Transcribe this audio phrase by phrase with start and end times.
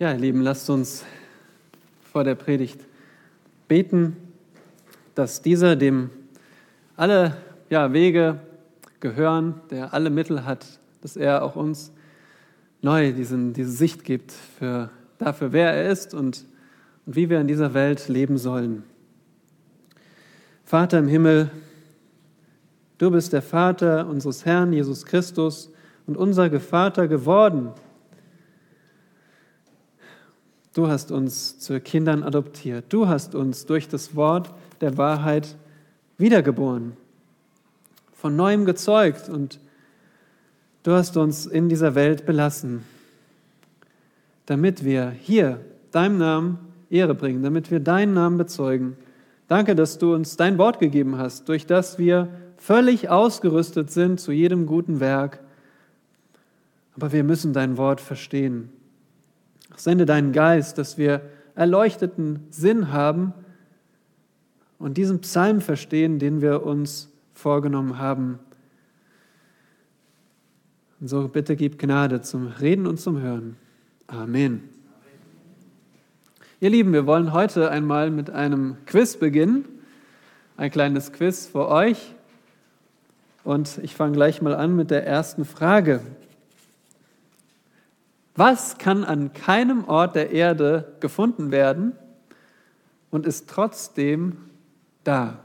[0.00, 1.04] Ja, ihr Lieben, lasst uns
[2.12, 2.78] vor der Predigt
[3.66, 4.16] beten,
[5.16, 6.10] dass dieser, dem
[6.94, 7.36] alle
[7.68, 8.38] ja, Wege
[9.00, 11.90] gehören, der alle Mittel hat, dass er auch uns
[12.80, 14.88] neu diesen, diese Sicht gibt für,
[15.18, 16.46] dafür, wer er ist und,
[17.04, 18.84] und wie wir in dieser Welt leben sollen.
[20.62, 21.50] Vater im Himmel,
[22.98, 25.72] du bist der Vater unseres Herrn Jesus Christus
[26.06, 27.72] und unser Vater geworden
[30.78, 32.84] Du hast uns zu Kindern adoptiert.
[32.90, 35.56] Du hast uns durch das Wort der Wahrheit
[36.18, 36.92] wiedergeboren,
[38.12, 39.58] von neuem gezeugt und
[40.84, 42.84] du hast uns in dieser Welt belassen,
[44.46, 45.58] damit wir hier
[45.90, 46.58] deinem Namen
[46.90, 48.96] Ehre bringen, damit wir deinen Namen bezeugen.
[49.48, 54.30] Danke, dass du uns dein Wort gegeben hast, durch das wir völlig ausgerüstet sind zu
[54.30, 55.40] jedem guten Werk.
[56.94, 58.70] Aber wir müssen dein Wort verstehen.
[59.80, 61.22] Sende deinen Geist, dass wir
[61.54, 63.32] erleuchteten Sinn haben
[64.78, 68.38] und diesen Psalm verstehen, den wir uns vorgenommen haben.
[71.00, 73.56] Und so bitte gib Gnade zum Reden und zum Hören.
[74.06, 74.68] Amen.
[76.60, 79.64] Ihr Lieben, wir wollen heute einmal mit einem Quiz beginnen.
[80.56, 82.14] Ein kleines Quiz für euch.
[83.44, 86.00] Und ich fange gleich mal an mit der ersten Frage.
[88.38, 91.98] Was kann an keinem Ort der Erde gefunden werden
[93.10, 94.36] und ist trotzdem
[95.02, 95.40] da?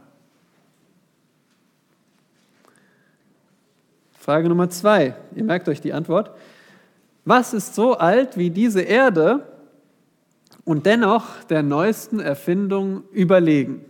[4.12, 5.16] Frage Nummer zwei.
[5.36, 6.38] Ihr merkt euch die Antwort.
[7.26, 9.44] Was ist so alt wie diese Erde
[10.64, 13.84] und dennoch der neuesten Erfindung überlegen?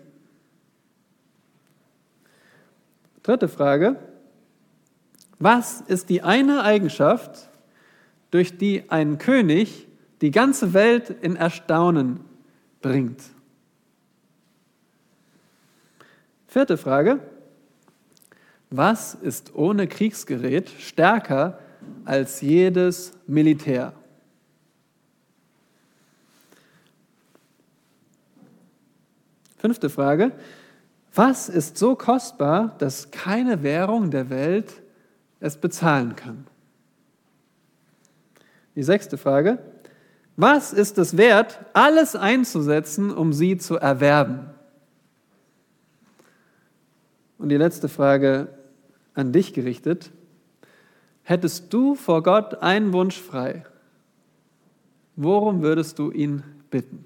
[3.21, 3.97] Dritte Frage.
[5.39, 7.49] Was ist die eine Eigenschaft,
[8.33, 9.87] durch die ein König
[10.21, 12.21] die ganze Welt in Erstaunen
[12.81, 13.21] bringt.
[16.47, 17.19] Vierte Frage.
[18.71, 21.59] Was ist ohne Kriegsgerät stärker
[22.05, 23.93] als jedes Militär?
[29.57, 30.31] Fünfte Frage.
[31.13, 34.81] Was ist so kostbar, dass keine Währung der Welt
[35.39, 36.47] es bezahlen kann?
[38.75, 39.59] Die sechste Frage.
[40.35, 44.49] Was ist es wert, alles einzusetzen, um sie zu erwerben?
[47.37, 48.47] Und die letzte Frage
[49.13, 50.11] an dich gerichtet.
[51.23, 53.65] Hättest du vor Gott einen Wunsch frei?
[55.15, 57.05] Worum würdest du ihn bitten?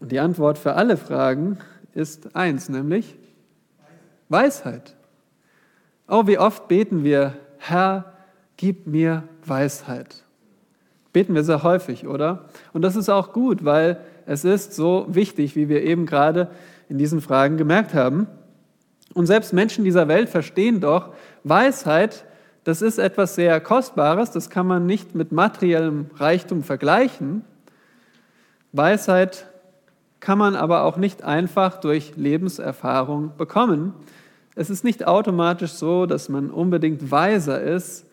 [0.00, 1.58] Und die Antwort für alle Fragen
[1.92, 3.16] ist eins, nämlich
[4.28, 4.96] Weisheit.
[6.08, 8.16] Oh, wie oft beten wir, Herr,
[8.60, 10.22] gib mir Weisheit.
[11.14, 12.44] Beten wir sehr häufig, oder?
[12.74, 16.50] Und das ist auch gut, weil es ist so wichtig, wie wir eben gerade
[16.90, 18.26] in diesen Fragen gemerkt haben.
[19.14, 22.26] Und selbst Menschen dieser Welt verstehen doch, Weisheit,
[22.62, 27.46] das ist etwas sehr Kostbares, das kann man nicht mit materiellem Reichtum vergleichen.
[28.72, 29.46] Weisheit
[30.20, 33.94] kann man aber auch nicht einfach durch Lebenserfahrung bekommen.
[34.54, 38.04] Es ist nicht automatisch so, dass man unbedingt weiser ist,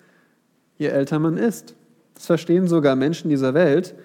[0.78, 1.76] je älter man ist.
[2.14, 3.96] Das verstehen sogar Menschen dieser Welt.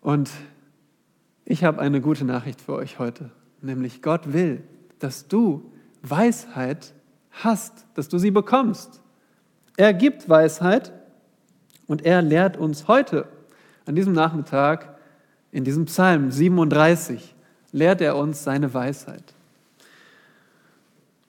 [0.00, 0.30] Und
[1.44, 3.30] ich habe eine gute Nachricht für euch heute,
[3.62, 4.62] nämlich Gott will,
[4.98, 5.70] dass du
[6.02, 6.92] Weisheit
[7.30, 9.00] hast, dass du sie bekommst.
[9.76, 10.92] Er gibt Weisheit
[11.86, 13.26] und er lehrt uns heute,
[13.86, 14.98] an diesem Nachmittag,
[15.50, 17.34] in diesem Psalm 37,
[17.72, 19.34] lehrt er uns seine Weisheit.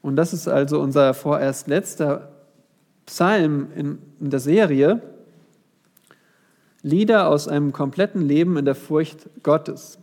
[0.02, 2.31] Und das ist also unser vorerst letzter
[3.09, 5.02] Psalm in, in der Serie
[6.84, 9.97] Lieder aus einem kompletten Leben in der Furcht Gottes.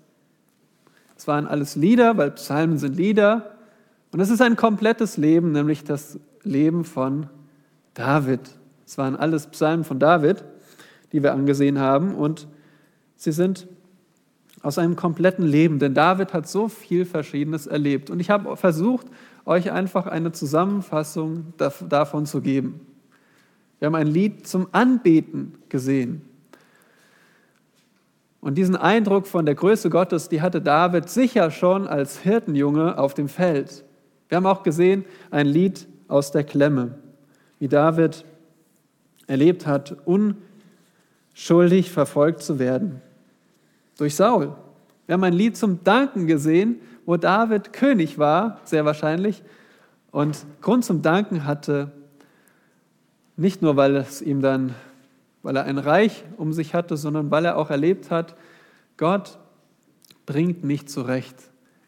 [1.17, 3.53] Es waren alles Lieder, weil Psalmen sind Lieder.
[4.13, 7.29] Und es ist ein komplettes Leben, nämlich das Leben von
[7.95, 8.41] David.
[8.85, 10.45] Es waren alles Psalmen von David,
[11.13, 12.15] die wir angesehen haben.
[12.15, 12.47] Und
[13.15, 13.69] sie sind
[14.63, 18.11] aus einem kompletten Leben, denn David hat so viel Verschiedenes erlebt.
[18.11, 19.07] Und ich habe versucht,
[19.45, 21.55] euch einfach eine Zusammenfassung
[21.89, 22.86] davon zu geben.
[23.79, 26.23] Wir haben ein Lied zum Anbeten gesehen.
[28.41, 33.15] Und diesen Eindruck von der Größe Gottes, die hatte David sicher schon als Hirtenjunge auf
[33.15, 33.85] dem Feld.
[34.29, 36.95] Wir haben auch gesehen ein Lied aus der Klemme,
[37.59, 38.25] wie David
[39.27, 43.03] erlebt hat, unschuldig verfolgt zu werden
[43.99, 44.55] durch Saul.
[45.07, 49.43] Wir haben ein Lied zum Danken gesehen, wo David König war, sehr wahrscheinlich,
[50.11, 51.93] und Grund zum Danken hatte,
[53.37, 54.75] Nicht nur, weil es ihm dann,
[55.43, 58.35] weil er ein Reich um sich hatte, sondern weil er auch erlebt hat,
[58.97, 59.39] Gott
[60.25, 61.37] bringt mich zurecht.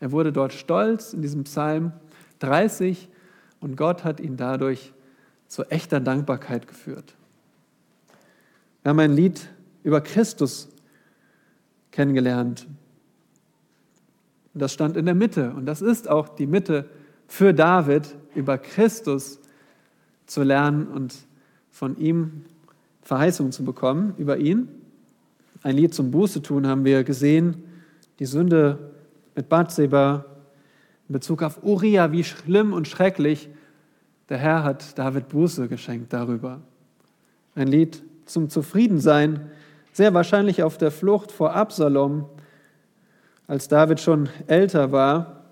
[0.00, 1.92] Er wurde dort stolz in diesem Psalm
[2.40, 3.08] 30
[3.60, 4.92] und Gott hat ihn dadurch
[5.48, 7.14] zu echter Dankbarkeit geführt.
[8.82, 9.48] Wir haben ein Lied
[9.82, 10.68] über Christus
[11.90, 12.66] kennengelernt.
[14.54, 15.50] Das stand in der Mitte.
[15.50, 16.88] Und das ist auch die Mitte
[17.26, 19.40] für David, über Christus
[20.26, 21.14] zu lernen und
[21.78, 22.44] von ihm
[23.02, 24.68] Verheißungen zu bekommen über ihn.
[25.62, 27.62] Ein Lied zum Buße tun haben wir gesehen.
[28.18, 28.90] Die Sünde
[29.36, 30.24] mit Bathseba
[31.08, 33.48] in Bezug auf Uriah, wie schlimm und schrecklich.
[34.28, 36.60] Der Herr hat David Buße geschenkt darüber.
[37.54, 39.48] Ein Lied zum Zufriedensein,
[39.92, 42.26] sehr wahrscheinlich auf der Flucht vor Absalom,
[43.46, 45.44] als David schon älter war.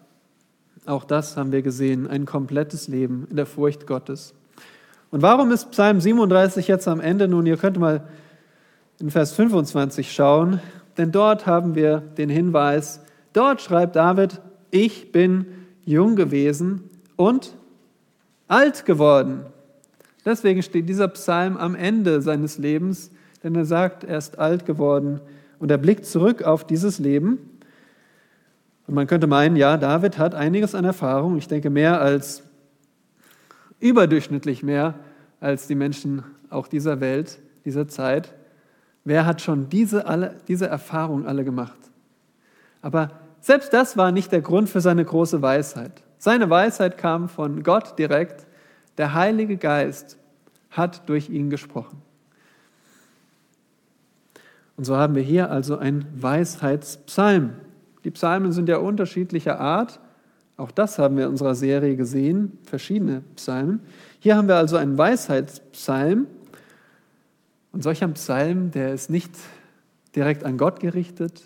[0.87, 4.35] Auch das haben wir gesehen, ein komplettes Leben in der Furcht Gottes.
[5.17, 7.27] Und warum ist Psalm 37 jetzt am Ende?
[7.27, 8.07] Nun, ihr könnt mal
[9.01, 10.61] in Vers 25 schauen,
[10.99, 13.01] denn dort haben wir den Hinweis,
[13.33, 15.47] dort schreibt David, ich bin
[15.87, 17.55] jung gewesen und
[18.47, 19.47] alt geworden.
[20.27, 23.11] Deswegen steht dieser Psalm am Ende seines Lebens,
[23.43, 25.23] denn er sagt, er ist alt geworden
[25.59, 27.39] und er blickt zurück auf dieses Leben.
[28.87, 32.43] Und man könnte meinen, ja, David hat einiges an Erfahrung, ich denke mehr als
[33.81, 34.95] überdurchschnittlich mehr
[35.41, 38.35] als die Menschen auch dieser Welt, dieser Zeit.
[39.05, 41.79] Wer hat schon diese, alle, diese Erfahrung alle gemacht?
[42.83, 43.11] Aber
[43.41, 46.03] selbst das war nicht der Grund für seine große Weisheit.
[46.19, 48.47] Seine Weisheit kam von Gott direkt.
[48.99, 50.17] Der Heilige Geist
[50.71, 52.03] hat durch ihn gesprochen.
[54.77, 57.53] Und so haben wir hier also einen Weisheitspsalm.
[58.05, 60.01] Die Psalmen sind ja unterschiedlicher Art.
[60.57, 63.81] Auch das haben wir in unserer Serie gesehen, verschiedene Psalmen.
[64.27, 66.27] Hier haben wir also einen Weisheitspsalm.
[67.71, 69.31] Und solch ein Psalm, der ist nicht
[70.17, 71.45] direkt an Gott gerichtet,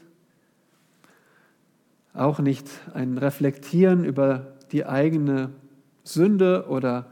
[2.14, 5.50] auch nicht ein Reflektieren über die eigene
[6.04, 7.10] Sünde oder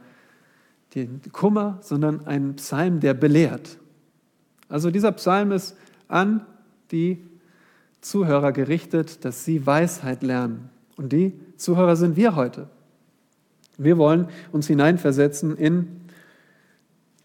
[0.94, 3.76] den Kummer, sondern ein Psalm, der belehrt.
[4.70, 5.76] Also dieser Psalm ist
[6.08, 6.46] an
[6.92, 7.22] die
[8.00, 10.70] Zuhörer gerichtet, dass sie Weisheit lernen.
[10.96, 12.70] Und die Zuhörer sind wir heute.
[13.78, 15.86] Wir wollen uns hineinversetzen in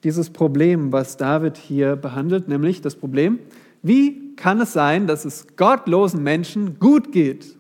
[0.03, 3.39] dieses Problem, was David hier behandelt, nämlich das Problem,
[3.81, 7.57] wie kann es sein, dass es gottlosen Menschen gut geht?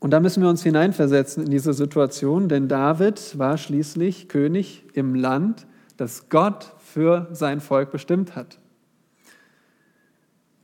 [0.00, 5.14] Und da müssen wir uns hineinversetzen in diese Situation, denn David war schließlich König im
[5.14, 5.66] Land,
[5.96, 8.58] das Gott für sein Volk bestimmt hat.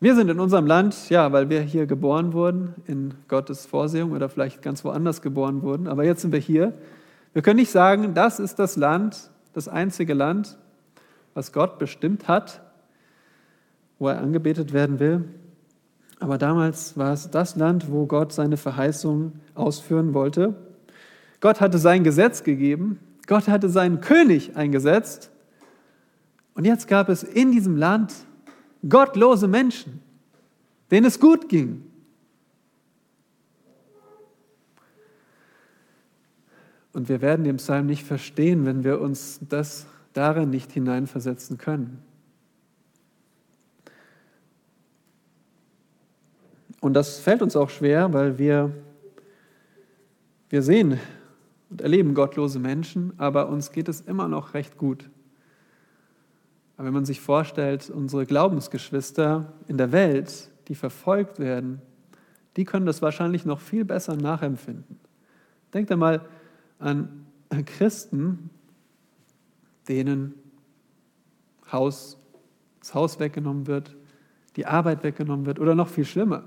[0.02, 4.31] Wir sind in unserem Land, ja, weil wir hier geboren wurden, in Gottes Vorsehung oder
[4.31, 6.73] vielleicht ganz woanders geboren wurden, aber jetzt sind wir hier.
[7.35, 10.56] Wir können nicht sagen, das ist das Land, das einzige Land,
[11.35, 12.62] was Gott bestimmt hat,
[13.99, 15.29] wo er angebetet werden will.
[16.19, 20.55] Aber damals war es das Land, wo Gott seine Verheißung ausführen wollte.
[21.41, 25.31] Gott hatte sein Gesetz gegeben, Gott hatte seinen König eingesetzt.
[26.55, 28.14] Und jetzt gab es in diesem Land
[28.88, 30.00] gottlose Menschen,
[30.91, 31.85] denen es gut ging.
[36.93, 42.03] Und wir werden den Psalm nicht verstehen, wenn wir uns das darin nicht hineinversetzen können.
[46.81, 48.72] Und das fällt uns auch schwer, weil wir,
[50.49, 50.99] wir sehen
[51.69, 55.08] und erleben gottlose Menschen, aber uns geht es immer noch recht gut.
[56.81, 61.82] Aber wenn man sich vorstellt, unsere Glaubensgeschwister in der Welt, die verfolgt werden,
[62.56, 64.99] die können das wahrscheinlich noch viel besser nachempfinden.
[65.75, 66.27] Denkt einmal
[66.79, 67.27] an
[67.67, 68.49] Christen,
[69.89, 70.32] denen
[71.70, 72.19] Haus,
[72.79, 73.94] das Haus weggenommen wird,
[74.56, 76.44] die Arbeit weggenommen wird oder noch viel schlimmer,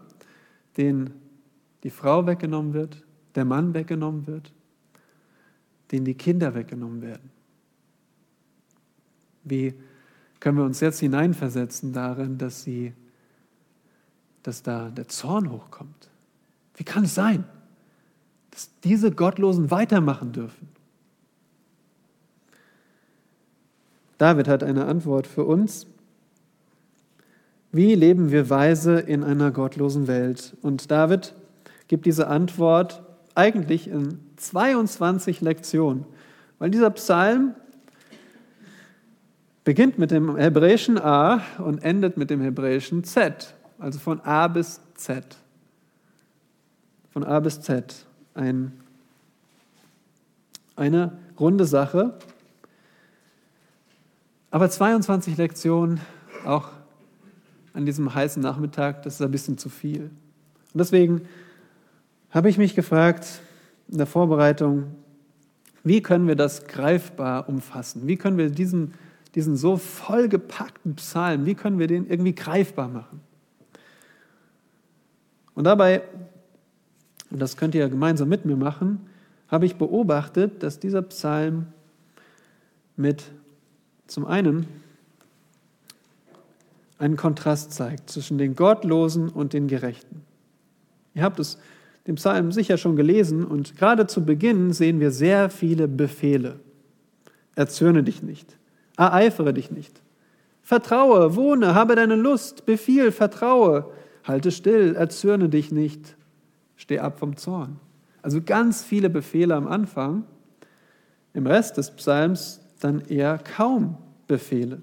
[0.78, 1.12] denen
[1.84, 3.04] die Frau weggenommen wird,
[3.36, 4.52] der Mann weggenommen wird,
[5.92, 7.30] denen die Kinder weggenommen werden.
[9.44, 9.76] Wie
[10.44, 12.92] können wir uns jetzt hineinversetzen darin, dass sie,
[14.44, 16.10] dass da der Zorn hochkommt?
[16.76, 17.46] Wie kann es sein,
[18.52, 20.68] dass diese Gottlosen weitermachen dürfen?
[24.18, 25.88] David hat eine Antwort für uns.
[27.72, 30.58] Wie leben wir weise in einer gottlosen Welt?
[30.62, 31.36] Und David
[31.88, 33.02] gibt diese Antwort
[33.34, 36.06] eigentlich in 22 Lektionen,
[36.60, 37.56] weil dieser Psalm
[39.64, 44.82] beginnt mit dem hebräischen A und endet mit dem hebräischen Z, also von A bis
[44.96, 45.38] Z.
[47.12, 48.06] Von A bis Z.
[48.34, 48.74] Ein,
[50.76, 52.18] eine runde Sache.
[54.52, 56.00] Aber 22 Lektionen,
[56.46, 56.70] auch
[57.74, 60.04] an diesem heißen Nachmittag, das ist ein bisschen zu viel.
[60.04, 61.22] Und deswegen
[62.30, 63.42] habe ich mich gefragt
[63.88, 64.96] in der Vorbereitung,
[65.84, 68.08] wie können wir das greifbar umfassen?
[68.08, 68.94] Wie können wir diesen,
[69.36, 73.22] diesen so vollgepackten Psalm, wie können wir den irgendwie greifbar machen?
[75.56, 76.02] Und dabei,
[77.30, 79.08] und das könnt ihr gemeinsam mit mir machen,
[79.48, 81.68] habe ich beobachtet, dass dieser Psalm
[82.96, 83.24] mit
[84.08, 84.68] zum einen
[86.98, 90.22] einen Kontrast zeigt zwischen den Gottlosen und den Gerechten.
[91.14, 91.58] Ihr habt es
[92.08, 96.60] den Psalm sicher schon gelesen und gerade zu Beginn sehen wir sehr viele Befehle.
[97.56, 98.58] Erzürne dich nicht,
[98.98, 100.02] ereifere dich nicht,
[100.62, 103.92] vertraue, wohne, habe deine Lust, befiehl, vertraue,
[104.24, 106.16] halte still, erzürne dich nicht,
[106.76, 107.80] steh ab vom Zorn.
[108.22, 110.24] Also ganz viele Befehle am Anfang,
[111.34, 113.98] im Rest des Psalms dann eher kaum
[114.28, 114.82] Befehle.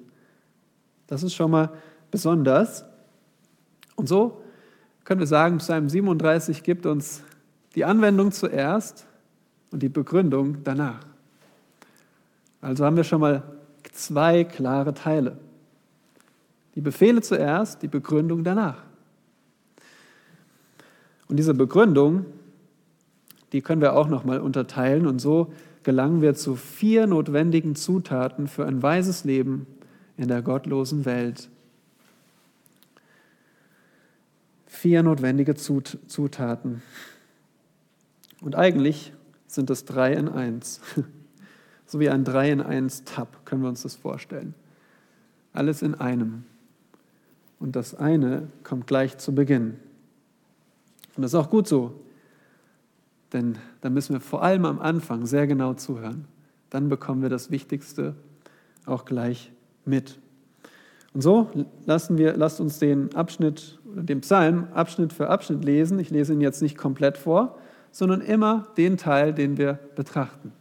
[1.07, 1.71] Das ist schon mal
[2.11, 2.85] besonders.
[3.97, 4.43] Und so
[5.05, 7.23] können wir sagen, Psalm 37 gibt uns
[7.75, 9.07] die Anwendung zuerst
[9.71, 11.01] und die Begründung danach.
[12.61, 13.43] Also haben wir schon mal
[14.05, 15.39] zwei klare Teile.
[16.75, 18.83] Die Befehle zuerst, die Begründung danach.
[21.29, 22.27] Und diese Begründung,
[23.53, 25.53] die können wir auch noch mal unterteilen und so
[25.83, 29.67] gelangen wir zu vier notwendigen Zutaten für ein weises Leben
[30.17, 31.49] in der gottlosen Welt.
[34.67, 36.83] Vier notwendige Zutaten.
[38.41, 39.13] Und eigentlich
[39.47, 40.81] sind es drei in eins.
[41.91, 44.55] So wie ein drei in eins Tab können wir uns das vorstellen.
[45.53, 46.45] Alles in einem.
[47.59, 49.75] Und das eine kommt gleich zu Beginn.
[51.17, 52.01] Und das ist auch gut so,
[53.33, 56.29] denn da müssen wir vor allem am Anfang sehr genau zuhören.
[56.71, 58.15] Dann bekommen wir das Wichtigste
[58.87, 59.51] auch gleich
[59.85, 60.21] mit.
[61.13, 61.51] Und so
[61.87, 65.99] lassen wir, lasst uns den Abschnitt, den Psalm Abschnitt für Abschnitt lesen.
[65.99, 67.59] Ich lese ihn jetzt nicht komplett vor,
[67.91, 70.53] sondern immer den Teil, den wir betrachten.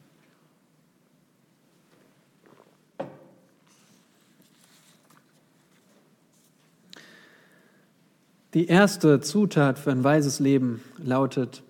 [8.54, 11.62] Die erste Zutat für ein weises Leben lautet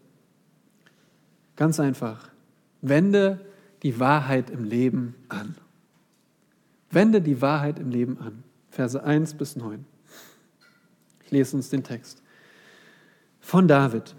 [1.57, 2.29] ganz einfach,
[2.81, 3.41] wende
[3.83, 5.55] die Wahrheit im Leben an.
[6.89, 8.43] Wende die Wahrheit im Leben an.
[8.69, 9.85] Verse 1 bis 9.
[11.25, 12.23] Ich lese uns den Text.
[13.41, 14.15] Von David.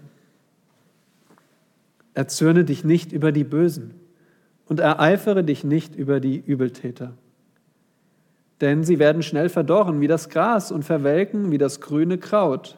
[2.13, 3.95] Erzürne dich nicht über die Bösen
[4.65, 7.17] und ereifere dich nicht über die Übeltäter
[8.61, 12.77] denn sie werden schnell verdorren wie das Gras und verwelken wie das grüne Kraut.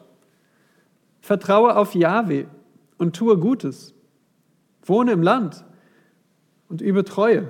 [1.20, 2.46] Vertraue auf Jahwe
[2.96, 3.94] und tue Gutes.
[4.82, 5.64] Wohne im Land
[6.68, 7.48] und übe Treue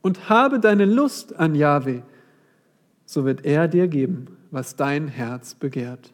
[0.00, 2.02] und habe deine Lust an Jahwe,
[3.04, 6.12] so wird er dir geben, was dein Herz begehrt.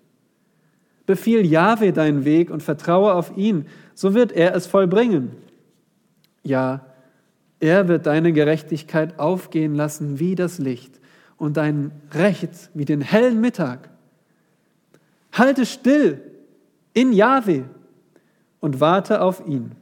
[1.05, 5.31] Befiehl Jahwe deinen Weg und vertraue auf ihn, so wird er es vollbringen.
[6.43, 6.87] Ja,
[7.61, 11.00] er wird deine Gerechtigkeit aufgehen lassen wie das Licht
[11.38, 13.90] und dein Recht wie den hellen Mittag.
[15.33, 16.21] Halte still
[16.95, 17.64] in Jahwe
[18.61, 19.73] und warte auf ihn.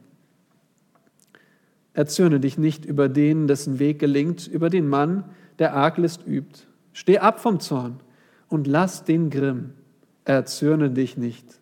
[1.93, 5.23] Erzürne dich nicht über den, dessen Weg gelingt, über den Mann,
[5.59, 6.63] der Arglist übt.
[6.91, 8.01] Steh ab vom Zorn
[8.49, 9.71] und lass den Grimm.
[10.25, 11.61] Erzürne dich nicht.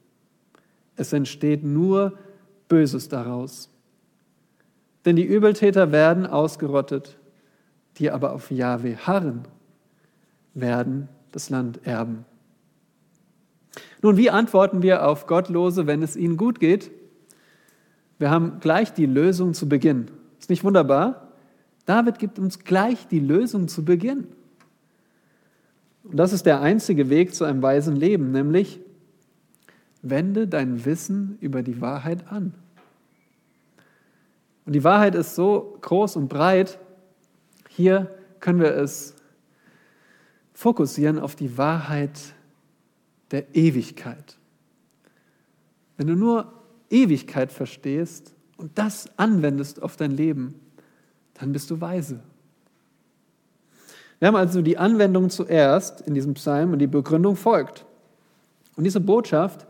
[0.96, 2.18] Es entsteht nur
[2.68, 3.70] Böses daraus.
[5.06, 7.20] Denn die Übeltäter werden ausgerottet,
[7.98, 9.44] die aber auf Jahwe harren
[10.53, 12.25] werden das Land erben.
[14.01, 16.91] Nun, wie antworten wir auf Gottlose, wenn es ihnen gut geht?
[18.19, 20.12] Wir haben gleich die Lösung zu Beginn.
[20.39, 21.29] Ist nicht wunderbar?
[21.86, 24.27] David gibt uns gleich die Lösung zu Beginn.
[26.03, 28.79] Und das ist der einzige Weg zu einem weisen Leben, nämlich
[30.01, 32.53] wende dein Wissen über die Wahrheit an.
[34.65, 36.79] Und die Wahrheit ist so groß und breit,
[37.69, 39.12] hier können wir es
[40.63, 42.17] fokussieren auf die Wahrheit
[43.32, 44.38] der Ewigkeit.
[45.98, 46.53] Wenn du nur
[46.89, 50.55] Ewigkeit verstehst und das anwendest auf dein Leben,
[51.34, 52.22] dann bist du weise.
[54.20, 57.86] Wir haben also die Anwendung zuerst in diesem Psalm und die Begründung folgt.
[58.77, 59.67] Und diese Botschaft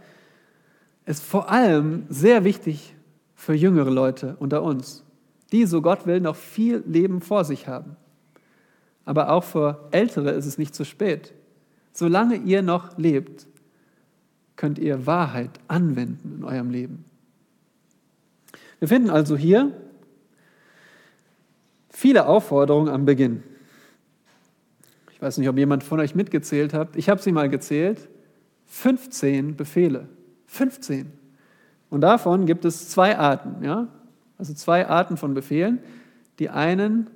[1.07, 2.93] ist vor allem sehr wichtig
[3.33, 5.03] für jüngere Leute unter uns,
[5.51, 7.97] die, so Gott will, noch viel Leben vor sich haben.
[9.05, 11.33] Aber auch für Ältere ist es nicht zu spät.
[11.91, 13.47] Solange ihr noch lebt,
[14.55, 17.05] könnt ihr Wahrheit anwenden in eurem Leben.
[18.79, 19.71] Wir finden also hier
[21.89, 23.43] viele Aufforderungen am Beginn.
[25.11, 26.95] Ich weiß nicht, ob jemand von euch mitgezählt hat.
[26.95, 28.09] Ich habe sie mal gezählt.
[28.67, 30.09] 15 Befehle.
[30.47, 31.11] 15.
[31.89, 33.63] Und davon gibt es zwei Arten.
[33.63, 33.87] Ja?
[34.37, 35.79] Also zwei Arten von Befehlen.
[36.39, 37.09] Die einen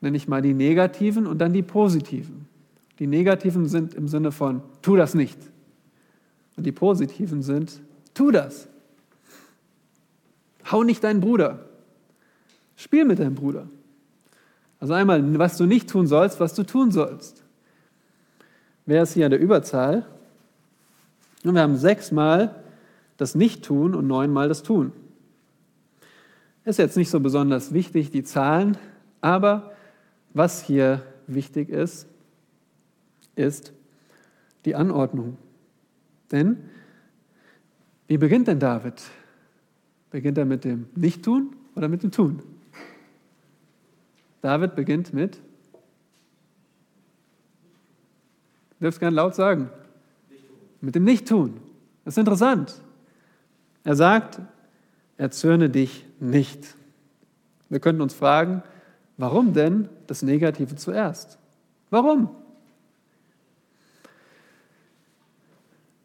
[0.00, 2.46] nenne ich mal die negativen und dann die positiven.
[2.98, 5.38] Die negativen sind im Sinne von, tu das nicht.
[6.56, 7.80] Und die positiven sind,
[8.14, 8.68] tu das.
[10.70, 11.66] Hau nicht deinen Bruder.
[12.76, 13.68] Spiel mit deinem Bruder.
[14.78, 17.42] Also einmal, was du nicht tun sollst, was du tun sollst.
[18.86, 20.06] Wer ist hier an der Überzahl?
[21.44, 22.62] Und wir haben sechsmal
[23.16, 24.92] das Nicht-Tun und neunmal das Tun.
[26.64, 28.76] Ist jetzt nicht so besonders wichtig, die Zahlen,
[29.20, 29.72] aber
[30.32, 32.06] was hier wichtig ist,
[33.36, 33.72] ist
[34.64, 35.36] die Anordnung.
[36.30, 36.58] Denn
[38.06, 39.02] wie beginnt denn David?
[40.10, 42.42] Beginnt er mit dem Nicht-Tun oder mit dem Tun?
[44.42, 45.36] David beginnt mit,
[48.70, 49.70] du dürft gerne laut sagen,
[50.80, 51.60] mit dem Nicht-Tun.
[52.04, 52.80] Das ist interessant.
[53.84, 54.40] Er sagt,
[55.16, 56.74] erzürne dich nicht.
[57.68, 58.62] Wir könnten uns fragen,
[59.20, 61.38] warum denn das Negative zuerst?
[61.90, 62.30] Warum?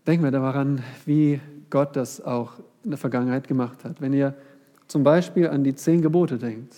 [0.05, 4.01] Denken wir daran, wie Gott das auch in der Vergangenheit gemacht hat.
[4.01, 4.35] Wenn ihr
[4.87, 6.75] zum Beispiel an die zehn Gebote denkt.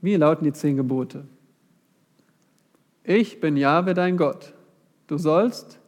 [0.00, 1.24] Wie lauten die zehn Gebote?
[3.02, 4.54] Ich bin Jahwe dein Gott.
[5.06, 5.78] Du sollst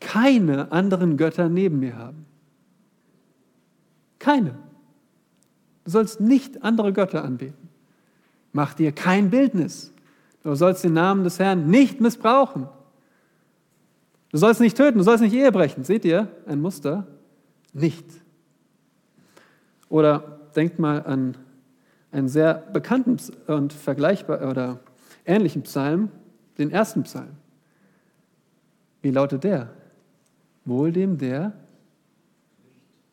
[0.00, 2.26] keine anderen Götter neben mir haben.
[4.18, 4.54] Keine.
[5.84, 7.68] Du sollst nicht andere Götter anbeten.
[8.52, 9.92] Mach dir kein Bildnis.
[10.42, 12.68] Du sollst den Namen des Herrn nicht missbrauchen.
[14.30, 15.84] Du sollst nicht töten, du sollst nicht Ehe brechen.
[15.84, 17.06] Seht ihr ein Muster?
[17.72, 18.06] Nicht.
[19.88, 21.36] Oder denkt mal an
[22.10, 24.80] einen sehr bekannten und vergleichbar oder
[25.24, 26.10] ähnlichen Psalm,
[26.58, 27.36] den ersten Psalm.
[29.00, 29.70] Wie lautet der?
[30.64, 31.52] Wohl dem, der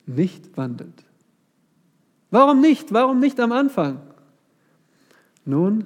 [0.05, 1.05] nicht wandelt.
[2.31, 2.93] Warum nicht?
[2.93, 4.01] Warum nicht am Anfang?
[5.45, 5.85] Nun,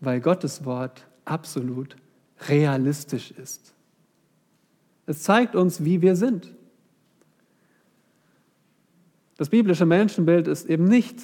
[0.00, 1.96] weil Gottes Wort absolut
[2.48, 3.74] realistisch ist.
[5.06, 6.54] Es zeigt uns, wie wir sind.
[9.36, 11.20] Das biblische Menschenbild ist eben nicht,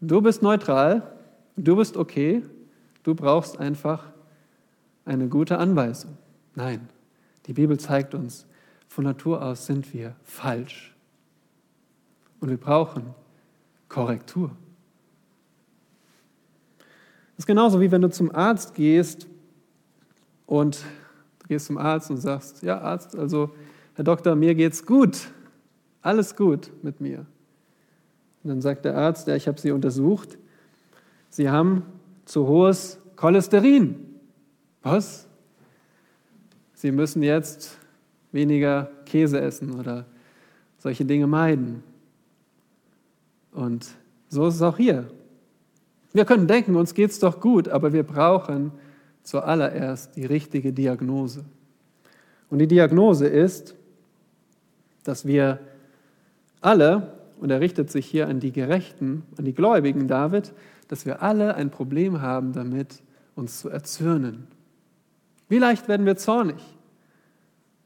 [0.00, 1.18] du bist neutral,
[1.56, 2.42] du bist okay,
[3.02, 4.06] du brauchst einfach
[5.04, 6.16] eine gute Anweisung.
[6.54, 6.88] Nein,
[7.46, 8.46] die Bibel zeigt uns,
[8.86, 10.89] von Natur aus sind wir falsch.
[12.40, 13.14] Und wir brauchen
[13.88, 14.50] Korrektur.
[17.36, 19.26] Das ist genauso wie wenn du zum Arzt gehst
[20.46, 20.84] und
[21.48, 23.50] gehst zum Arzt und sagst, ja Arzt, also
[23.94, 25.28] Herr Doktor, mir geht's gut,
[26.02, 27.26] alles gut mit mir.
[28.42, 30.38] Und dann sagt der Arzt, ja, ich habe Sie untersucht,
[31.28, 31.84] Sie haben
[32.24, 33.96] zu hohes Cholesterin.
[34.82, 35.28] Was?
[36.74, 37.76] Sie müssen jetzt
[38.32, 40.06] weniger Käse essen oder
[40.78, 41.82] solche Dinge meiden.
[43.52, 43.88] Und
[44.28, 45.10] so ist es auch hier.
[46.12, 48.72] Wir können denken, uns geht es doch gut, aber wir brauchen
[49.22, 51.44] zuallererst die richtige Diagnose.
[52.48, 53.74] Und die Diagnose ist,
[55.04, 55.60] dass wir
[56.60, 60.52] alle, und er richtet sich hier an die Gerechten, an die Gläubigen David,
[60.88, 63.02] dass wir alle ein Problem haben damit,
[63.36, 64.48] uns zu erzürnen.
[65.48, 66.60] Wie leicht werden wir zornig?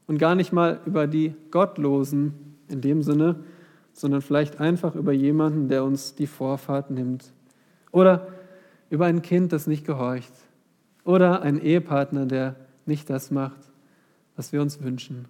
[0.07, 2.33] Und gar nicht mal über die Gottlosen
[2.67, 3.37] in dem Sinne,
[3.95, 7.31] sondern vielleicht einfach über jemanden, der uns die Vorfahrt nimmt.
[7.93, 8.27] Oder
[8.89, 10.33] über ein Kind, das nicht gehorcht
[11.05, 12.55] oder ein Ehepartner, der
[12.85, 13.59] nicht das macht,
[14.35, 15.25] was wir uns wünschen,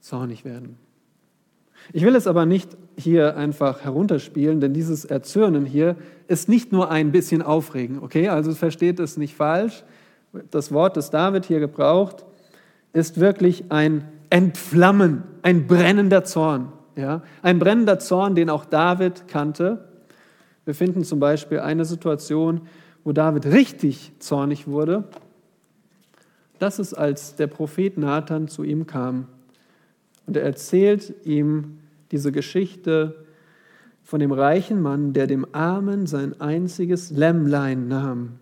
[0.00, 0.76] zornig werden.
[1.92, 5.96] Ich will es aber nicht hier einfach herunterspielen, denn dieses Erzürnen hier
[6.26, 8.28] ist nicht nur ein bisschen aufregen, okay?
[8.28, 9.84] Also versteht es nicht falsch.
[10.50, 12.26] Das Wort, das David hier gebraucht,
[12.92, 16.72] ist wirklich ein Entflammen, ein brennender Zorn.
[16.98, 17.22] Ja?
[17.42, 19.88] Ein brennender Zorn, den auch David kannte.
[20.64, 22.62] Wir finden zum Beispiel eine Situation,
[23.04, 25.04] wo David richtig zornig wurde,
[26.58, 29.28] das ist, als der Prophet Nathan zu ihm kam.
[30.26, 31.78] Und er erzählt ihm
[32.10, 33.24] diese Geschichte
[34.02, 38.40] von dem reichen Mann, der dem Armen sein einziges Lämmlein nahm.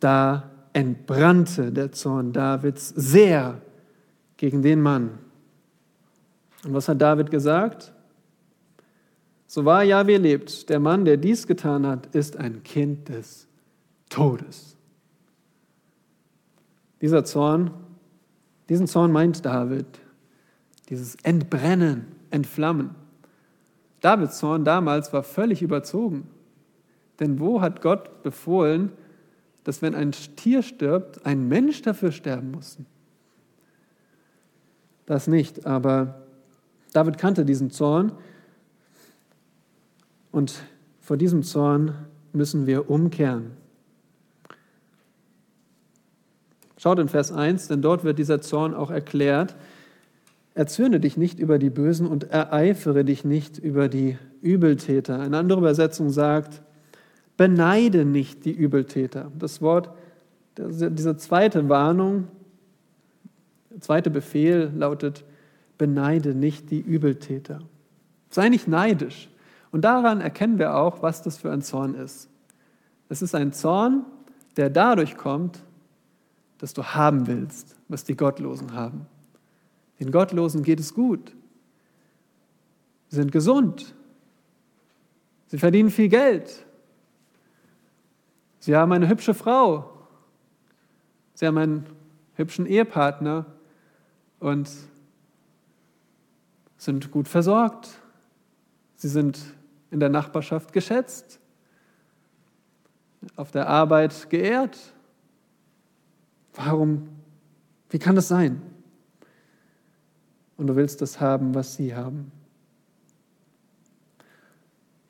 [0.00, 3.60] Da entbrannte der Zorn Davids sehr
[4.38, 5.25] gegen den Mann.
[6.66, 7.92] Und was hat David gesagt?
[9.46, 13.46] So wahr Jahwe lebt, der Mann, der dies getan hat, ist ein Kind des
[14.08, 14.76] Todes.
[17.00, 17.70] Dieser Zorn,
[18.68, 19.86] diesen Zorn meint David,
[20.88, 22.96] dieses Entbrennen, entflammen.
[24.00, 26.28] Davids Zorn damals war völlig überzogen.
[27.20, 28.90] Denn wo hat Gott befohlen,
[29.62, 32.76] dass wenn ein Tier stirbt, ein Mensch dafür sterben muss?
[35.06, 36.25] Das nicht, aber
[36.96, 38.12] David kannte diesen Zorn
[40.32, 40.54] und
[40.98, 41.94] vor diesem Zorn
[42.32, 43.50] müssen wir umkehren.
[46.78, 49.56] Schaut in Vers 1, denn dort wird dieser Zorn auch erklärt.
[50.54, 55.20] Erzürne dich nicht über die Bösen und ereifere dich nicht über die Übeltäter.
[55.20, 56.62] Eine andere Übersetzung sagt,
[57.36, 59.30] beneide nicht die Übeltäter.
[59.38, 59.90] Das Wort,
[60.56, 62.28] diese zweite Warnung,
[63.70, 65.26] der zweite Befehl lautet,
[65.78, 67.60] beneide nicht die Übeltäter.
[68.30, 69.28] Sei nicht neidisch.
[69.72, 72.28] Und daran erkennen wir auch, was das für ein Zorn ist.
[73.08, 74.04] Es ist ein Zorn,
[74.56, 75.60] der dadurch kommt,
[76.58, 79.06] dass du haben willst, was die Gottlosen haben.
[80.00, 81.34] Den Gottlosen geht es gut.
[83.08, 83.94] Sie sind gesund.
[85.46, 86.66] Sie verdienen viel Geld.
[88.58, 89.92] Sie haben eine hübsche Frau.
[91.34, 91.86] Sie haben einen
[92.34, 93.46] hübschen Ehepartner
[94.40, 94.68] und
[96.76, 97.88] sind gut versorgt.
[98.96, 99.38] Sie sind
[99.90, 101.40] in der Nachbarschaft geschätzt,
[103.36, 104.78] auf der Arbeit geehrt.
[106.54, 107.08] Warum?
[107.90, 108.62] Wie kann das sein?
[110.56, 112.32] Und du willst das haben, was sie haben.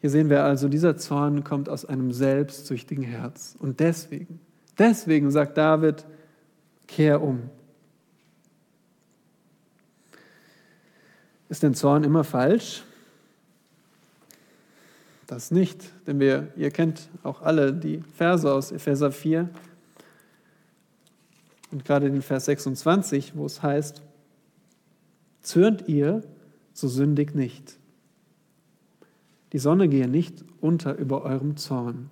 [0.00, 3.56] Hier sehen wir also, dieser Zorn kommt aus einem selbstsüchtigen Herz.
[3.58, 4.40] Und deswegen,
[4.78, 6.04] deswegen sagt David,
[6.86, 7.50] kehr um.
[11.48, 12.82] Ist denn Zorn immer falsch?
[15.26, 19.48] Das nicht, denn wir, ihr kennt auch alle die Verse aus Epheser 4
[21.72, 24.02] und gerade den Vers 26, wo es heißt,
[25.42, 26.22] zürnt ihr,
[26.72, 27.76] so sündigt nicht.
[29.52, 32.10] Die Sonne gehe nicht unter über eurem Zorn.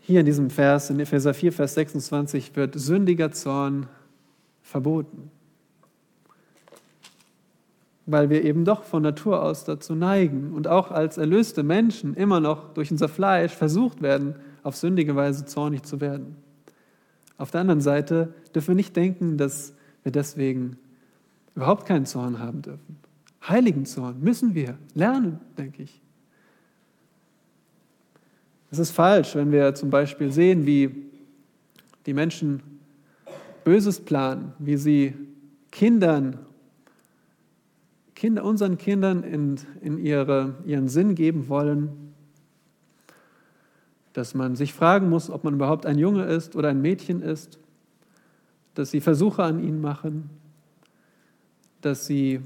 [0.00, 3.86] Hier in diesem Vers, in Epheser 4, Vers 26, wird sündiger Zorn
[4.62, 5.30] verboten.
[8.06, 12.40] Weil wir eben doch von Natur aus dazu neigen und auch als erlöste Menschen immer
[12.40, 16.36] noch durch unser Fleisch versucht werden, auf sündige Weise zornig zu werden.
[17.38, 20.76] Auf der anderen Seite dürfen wir nicht denken, dass wir deswegen
[21.54, 22.98] überhaupt keinen Zorn haben dürfen.
[23.48, 26.00] Heiligen Zorn müssen wir lernen, denke ich.
[28.70, 30.90] Es ist falsch, wenn wir zum Beispiel sehen, wie
[32.06, 32.62] die Menschen
[33.62, 35.14] Böses planen, wie sie
[35.70, 36.38] Kindern,
[38.24, 42.14] Kinder, unseren Kindern in, in ihre, ihren Sinn geben wollen,
[44.14, 47.58] dass man sich fragen muss, ob man überhaupt ein Junge ist oder ein Mädchen ist,
[48.72, 50.30] dass sie Versuche an ihnen machen,
[51.82, 52.40] dass sie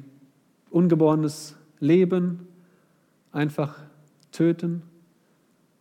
[0.70, 2.48] ungeborenes Leben
[3.30, 3.78] einfach
[4.32, 4.82] töten.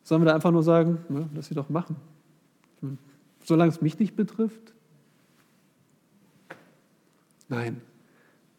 [0.03, 1.95] Sollen wir da einfach nur sagen, ja, lass sie doch machen,
[3.43, 4.75] solange es mich nicht betrifft?
[7.49, 7.81] Nein,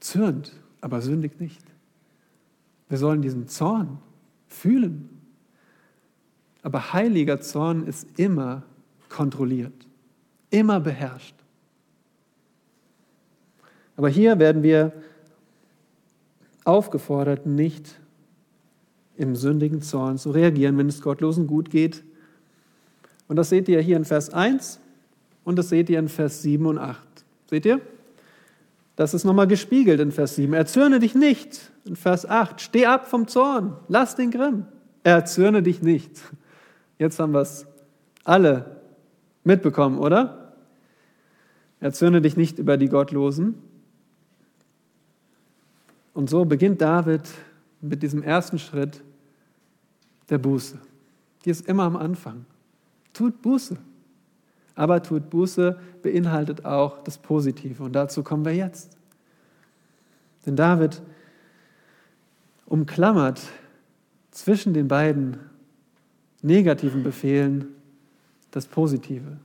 [0.01, 1.63] zürnt, aber sündigt nicht.
[2.89, 3.99] Wir sollen diesen Zorn
[4.47, 5.19] fühlen
[6.63, 8.63] aber heiliger Zorn ist immer
[9.09, 9.73] kontrolliert,
[10.51, 11.35] immer beherrscht.
[13.97, 14.93] Aber hier werden wir
[16.65, 17.99] aufgefordert, nicht
[19.17, 22.05] im sündigen Zorn zu reagieren, wenn es Gottlosen gut geht.
[23.27, 24.79] Und das seht ihr hier in Vers 1
[25.45, 27.01] und das seht ihr in Vers 7 und 8.
[27.49, 27.81] Seht ihr?
[28.99, 30.53] Das ist nochmal gespiegelt in Vers 7.
[30.55, 31.71] Erzürne dich nicht.
[31.85, 32.61] In Vers 8.
[32.61, 33.77] Steh ab vom Zorn.
[33.87, 34.67] Lass den Grimm.
[35.05, 36.11] Erzürne dich nicht.
[36.99, 37.65] Jetzt haben wir es
[38.25, 38.81] alle
[39.45, 40.53] mitbekommen, oder?
[41.79, 43.55] Erzürne dich nicht über die Gottlosen.
[46.13, 47.23] Und so beginnt David
[47.81, 49.01] mit diesem ersten Schritt
[50.29, 50.77] der Buße.
[51.45, 52.47] Die ist immer am Anfang.
[53.13, 53.77] Tut Buße.
[54.79, 57.83] Aber tut Buße beinhaltet auch das Positive.
[57.83, 58.97] Und dazu kommen wir jetzt.
[60.47, 61.03] Denn David
[62.65, 63.41] umklammert
[64.31, 65.39] zwischen den beiden
[66.43, 67.75] negativen Befehlen
[68.53, 69.39] das Positive.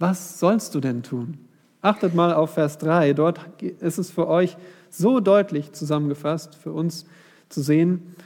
[0.00, 1.38] Was sollst du denn tun?
[1.80, 3.12] Achtet mal auf Vers 3.
[3.12, 4.56] Dort ist es für euch
[4.90, 7.06] so deutlich zusammengefasst, für uns
[7.50, 8.16] zu sehen.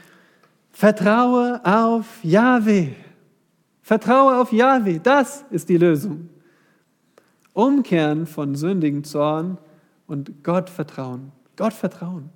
[0.73, 2.93] Vertraue auf Yahweh.
[3.85, 4.99] Vertraue auf Yahweh.
[4.99, 6.31] Das ist die Lösung.
[7.53, 9.59] Umkehren von sündigen Zorn
[10.07, 11.33] und Gott vertrauen.
[11.57, 12.31] Gott vertrauen.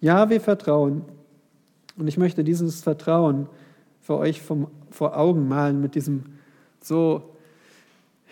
[0.00, 1.04] Yahweh vertrauen.
[1.96, 3.48] Und ich möchte dieses Vertrauen
[4.00, 6.24] für euch vom, vor Augen malen mit diesem
[6.80, 7.36] so,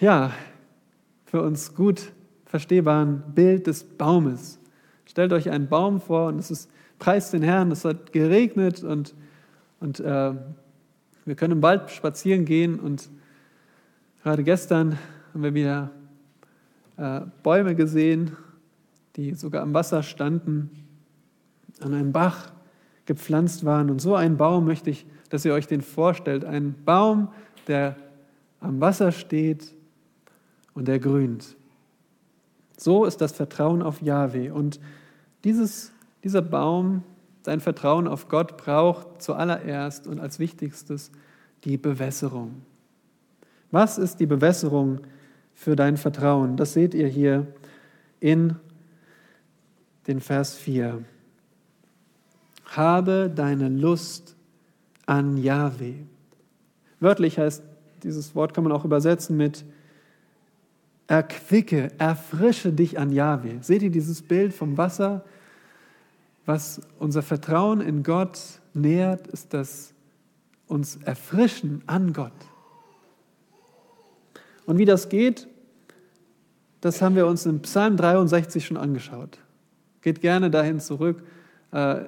[0.00, 0.32] ja,
[1.26, 2.10] für uns gut
[2.44, 4.58] verstehbaren Bild des Baumes.
[5.04, 9.14] Stellt euch einen Baum vor und es ist, preist den Herrn, es hat geregnet und,
[9.78, 10.34] und äh,
[11.28, 13.10] wir können im Wald spazieren gehen und
[14.22, 14.98] gerade gestern
[15.34, 15.90] haben wir wieder
[16.96, 18.36] äh, Bäume gesehen,
[19.16, 20.70] die sogar am Wasser standen,
[21.80, 22.50] an einem Bach
[23.04, 23.90] gepflanzt waren.
[23.90, 26.46] Und so einen Baum möchte ich, dass ihr euch den vorstellt.
[26.46, 27.28] Ein Baum,
[27.66, 27.96] der
[28.60, 29.74] am Wasser steht
[30.72, 31.56] und der grünt.
[32.78, 34.50] So ist das Vertrauen auf Yahweh.
[34.50, 34.80] Und
[35.44, 35.92] dieses,
[36.24, 37.02] dieser Baum,
[37.48, 41.10] sein Vertrauen auf Gott braucht zuallererst und als wichtigstes
[41.64, 42.60] die Bewässerung.
[43.70, 45.00] Was ist die Bewässerung
[45.54, 46.58] für dein Vertrauen?
[46.58, 47.46] Das seht ihr hier
[48.20, 48.56] in
[50.06, 51.02] den Vers 4.
[52.66, 54.36] Habe deine Lust
[55.06, 55.94] an Yahweh.
[57.00, 57.62] Wörtlich heißt
[58.02, 59.64] dieses Wort kann man auch übersetzen mit
[61.06, 63.62] erquicke, erfrische dich an Yahweh.
[63.62, 65.24] Seht ihr dieses Bild vom Wasser?
[66.48, 68.40] Was unser Vertrauen in Gott
[68.72, 69.92] nährt, ist das
[70.66, 72.32] uns erfrischen an Gott.
[74.64, 75.46] Und wie das geht,
[76.80, 79.36] das haben wir uns in Psalm 63 schon angeschaut.
[80.00, 81.22] Geht gerne dahin zurück
[81.72, 82.04] äh,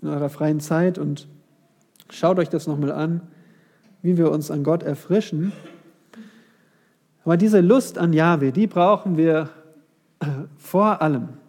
[0.00, 1.28] in eurer freien Zeit und
[2.08, 3.20] schaut euch das nochmal an,
[4.00, 5.52] wie wir uns an Gott erfrischen.
[7.22, 9.50] Aber diese Lust an Jahwe, die brauchen wir
[10.20, 11.41] äh, vor allem.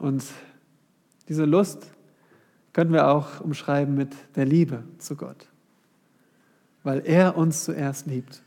[0.00, 0.24] Und
[1.28, 1.86] diese Lust
[2.72, 5.48] können wir auch umschreiben mit der Liebe zu Gott.
[6.84, 8.42] Weil er uns zuerst liebt.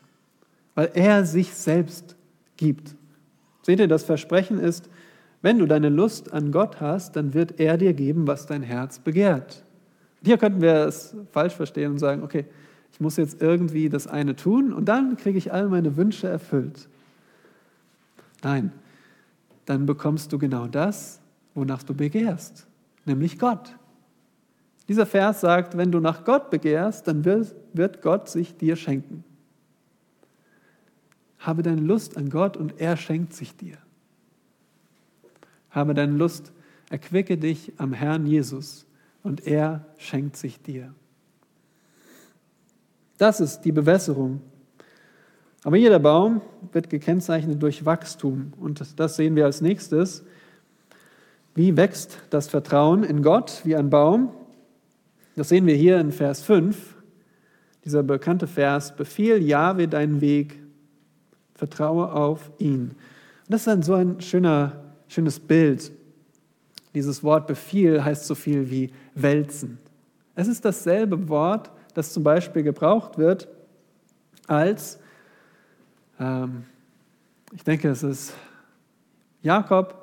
[0.74, 2.16] Weil er sich selbst
[2.58, 2.96] gibt.
[3.62, 4.90] Seht ihr, das Versprechen ist,
[5.42, 9.00] wenn du deine Lust an Gott hast, dann wird er dir geben, was dein Herz
[9.00, 9.64] begehrt.
[10.24, 12.46] Hier könnten wir es falsch verstehen und sagen, okay,
[12.94, 16.88] ich muss jetzt irgendwie das eine tun und dann kriege ich all meine Wünsche erfüllt.
[18.44, 18.72] Nein,
[19.66, 21.21] dann bekommst du genau das,
[21.54, 22.68] wonach du begehrst,
[23.06, 23.76] nämlich Gott.
[24.88, 29.24] Dieser Vers sagt, wenn du nach Gott begehrst, dann wird Gott sich dir schenken.
[31.40, 33.78] Habe deine Lust an Gott und er schenkt sich dir.
[35.70, 36.52] Habe deine Lust,
[36.90, 38.86] erquicke dich am Herrn Jesus
[39.24, 40.94] und er schenkt sich dir.
[43.18, 44.42] Das ist die Bewässerung.
[45.64, 48.54] Aber jeder Baum wird gekennzeichnet durch Wachstum.
[48.60, 50.26] Und das sehen wir als nächstes.
[51.54, 54.32] Wie wächst das Vertrauen in Gott wie ein Baum?
[55.36, 56.96] Das sehen wir hier in Vers 5.
[57.84, 60.62] Dieser bekannte Vers, befiehl Jahwe deinen Weg,
[61.56, 62.92] vertraue auf ihn.
[62.92, 65.92] Und das ist dann so ein schöner, schönes Bild.
[66.94, 69.80] Dieses Wort befiehl heißt so viel wie wälzen.
[70.36, 73.48] Es ist dasselbe Wort, das zum Beispiel gebraucht wird,
[74.48, 75.00] als,
[76.20, 76.66] ähm,
[77.54, 78.34] ich denke, es ist
[79.42, 80.01] Jakob,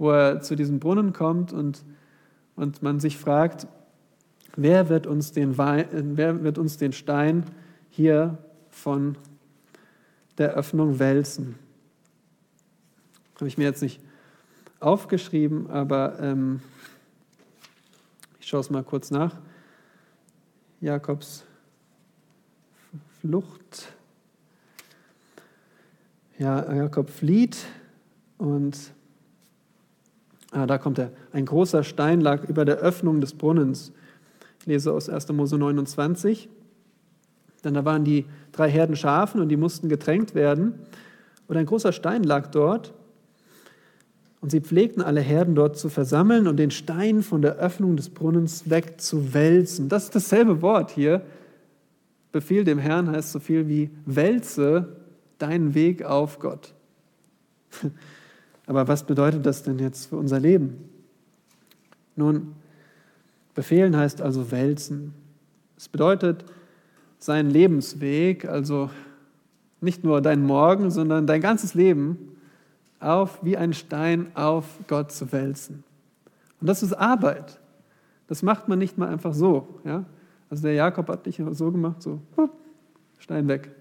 [0.00, 1.84] wo er zu diesem Brunnen kommt und,
[2.56, 3.66] und man sich fragt,
[4.56, 7.44] wer wird uns den, Wein, wer wird uns den Stein
[7.90, 8.38] hier
[8.70, 9.18] von
[10.38, 11.56] der Öffnung wälzen?
[13.34, 14.00] Habe ich mir jetzt nicht
[14.80, 16.62] aufgeschrieben, aber ähm,
[18.40, 19.36] ich schaue es mal kurz nach.
[20.80, 21.44] Jakobs
[23.20, 23.92] Flucht.
[26.38, 27.58] Ja, Jakob flieht
[28.38, 28.94] und
[30.50, 31.12] ah, da kommt er.
[31.32, 33.92] Ein großer Stein lag über der Öffnung des Brunnens.
[34.60, 35.28] Ich lese aus 1.
[35.32, 36.48] Mose 29.
[37.62, 40.74] Dann da waren die drei Herden Schafen und die mussten getränkt werden.
[41.46, 42.94] Und ein großer Stein lag dort
[44.40, 48.10] und sie pflegten alle Herden dort zu versammeln und den Stein von der Öffnung des
[48.10, 49.88] Brunnens wegzuwälzen.
[49.88, 51.22] Das ist dasselbe Wort hier.
[52.32, 54.96] Befehl dem Herrn heißt so viel wie wälze
[55.38, 56.74] deinen Weg auf Gott.
[58.70, 60.88] Aber was bedeutet das denn jetzt für unser Leben?
[62.14, 62.54] Nun,
[63.52, 65.12] befehlen heißt also wälzen.
[65.76, 66.44] Es bedeutet
[67.18, 68.88] seinen Lebensweg, also
[69.80, 72.36] nicht nur dein Morgen, sondern dein ganzes Leben
[73.00, 75.82] auf wie ein Stein auf Gott zu wälzen.
[76.60, 77.58] Und das ist Arbeit.
[78.28, 79.80] Das macht man nicht mal einfach so.
[79.84, 80.04] Ja?
[80.48, 82.20] Also der Jakob hat nicht so gemacht, so,
[83.18, 83.72] Stein weg.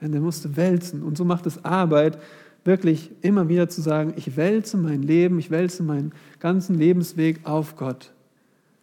[0.00, 1.02] Der musste wälzen.
[1.02, 2.18] Und so macht es Arbeit,
[2.64, 7.76] wirklich immer wieder zu sagen, ich wälze mein Leben, ich wälze meinen ganzen Lebensweg auf
[7.76, 8.12] Gott.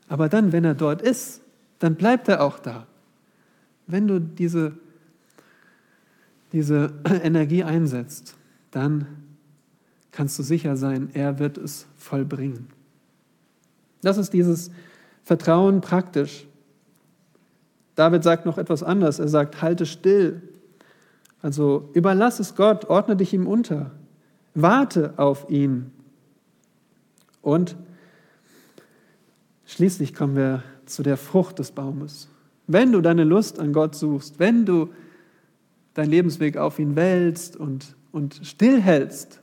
[0.07, 1.41] Aber dann, wenn er dort ist,
[1.79, 2.87] dann bleibt er auch da.
[3.87, 4.73] Wenn du diese,
[6.51, 8.35] diese Energie einsetzt,
[8.71, 9.07] dann
[10.11, 12.67] kannst du sicher sein, er wird es vollbringen.
[14.01, 14.71] Das ist dieses
[15.23, 16.47] Vertrauen praktisch.
[17.95, 19.19] David sagt noch etwas anderes.
[19.19, 20.41] Er sagt, halte still
[21.41, 23.91] Also überlass es Gott, ordne dich ihm unter,
[24.53, 25.91] warte auf ihn.
[27.41, 27.77] Und
[29.65, 32.27] schließlich kommen wir zu der Frucht des Baumes.
[32.67, 34.89] Wenn du deine Lust an Gott suchst, wenn du
[35.93, 39.41] deinen Lebensweg auf ihn wälzt und, und stillhältst,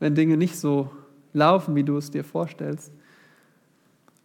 [0.00, 0.90] wenn Dinge nicht so
[1.32, 2.92] laufen, wie du es dir vorstellst,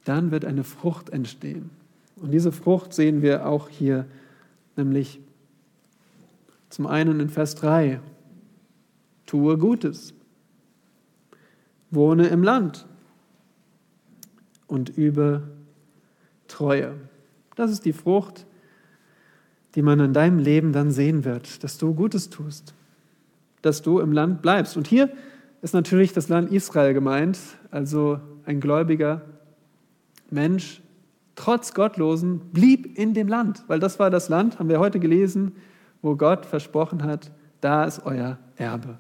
[0.05, 1.69] dann wird eine Frucht entstehen.
[2.15, 4.05] Und diese Frucht sehen wir auch hier,
[4.75, 5.21] nämlich
[6.69, 7.99] zum einen in Vers 3,
[9.25, 10.13] tue Gutes,
[11.91, 12.85] wohne im Land.
[14.67, 15.49] Und übe
[16.47, 16.93] Treue.
[17.55, 18.45] Das ist die Frucht,
[19.75, 22.73] die man in deinem Leben dann sehen wird, dass du Gutes tust,
[23.61, 24.77] dass du im Land bleibst.
[24.77, 25.09] Und hier
[25.61, 27.39] ist natürlich das Land Israel gemeint,
[27.71, 29.23] also ein gläubiger
[30.29, 30.81] Mensch,
[31.35, 35.53] trotz Gottlosen, blieb in dem Land, weil das war das Land, haben wir heute gelesen,
[36.01, 37.31] wo Gott versprochen hat,
[37.61, 38.97] da ist euer Erbe.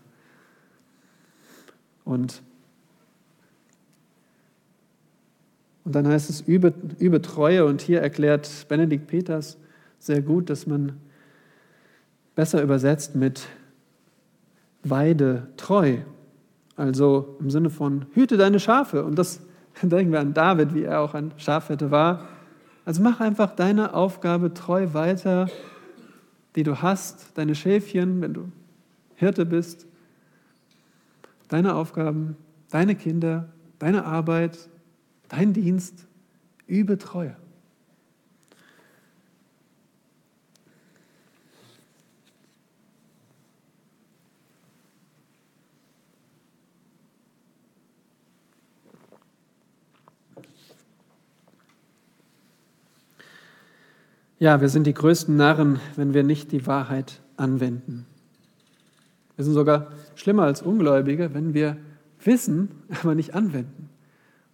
[2.03, 2.41] Und,
[5.85, 7.65] und dann heißt es, übe, übe Treue.
[7.65, 9.57] Und hier erklärt Benedikt Peters
[9.99, 10.99] sehr gut, dass man
[12.35, 13.47] besser übersetzt mit
[14.83, 15.97] Weide treu.
[16.75, 19.03] Also im Sinne von hüte deine Schafe.
[19.03, 19.41] Und das
[19.83, 22.27] denken wir an David, wie er auch ein Schafhirte war.
[22.85, 25.47] Also mach einfach deine Aufgabe treu weiter
[26.55, 28.51] die du hast, deine Schäfchen, wenn du
[29.15, 29.87] Hirte bist,
[31.47, 32.37] deine Aufgaben,
[32.71, 34.69] deine Kinder, deine Arbeit,
[35.27, 36.07] dein Dienst,
[36.67, 37.35] übe Treue.
[54.41, 58.05] Ja, wir sind die größten Narren, wenn wir nicht die Wahrheit anwenden.
[59.35, 61.75] Wir sind sogar schlimmer als Ungläubige, wenn wir
[62.23, 62.69] wissen,
[63.01, 63.89] aber nicht anwenden.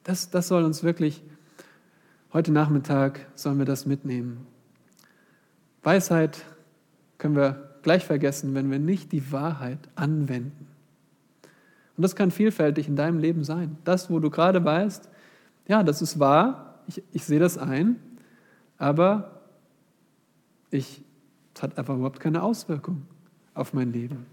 [0.03, 1.21] Das, das soll uns wirklich,
[2.33, 4.47] heute Nachmittag sollen wir das mitnehmen.
[5.83, 6.43] Weisheit
[7.19, 10.65] können wir gleich vergessen, wenn wir nicht die Wahrheit anwenden.
[11.95, 13.77] Und das kann vielfältig in deinem Leben sein.
[13.83, 15.07] Das, wo du gerade weißt,
[15.67, 17.97] ja, das ist wahr, ich, ich sehe das ein,
[18.79, 19.34] aber
[20.71, 21.03] ich,
[21.53, 23.03] es hat einfach überhaupt keine Auswirkung
[23.53, 24.25] auf mein Leben.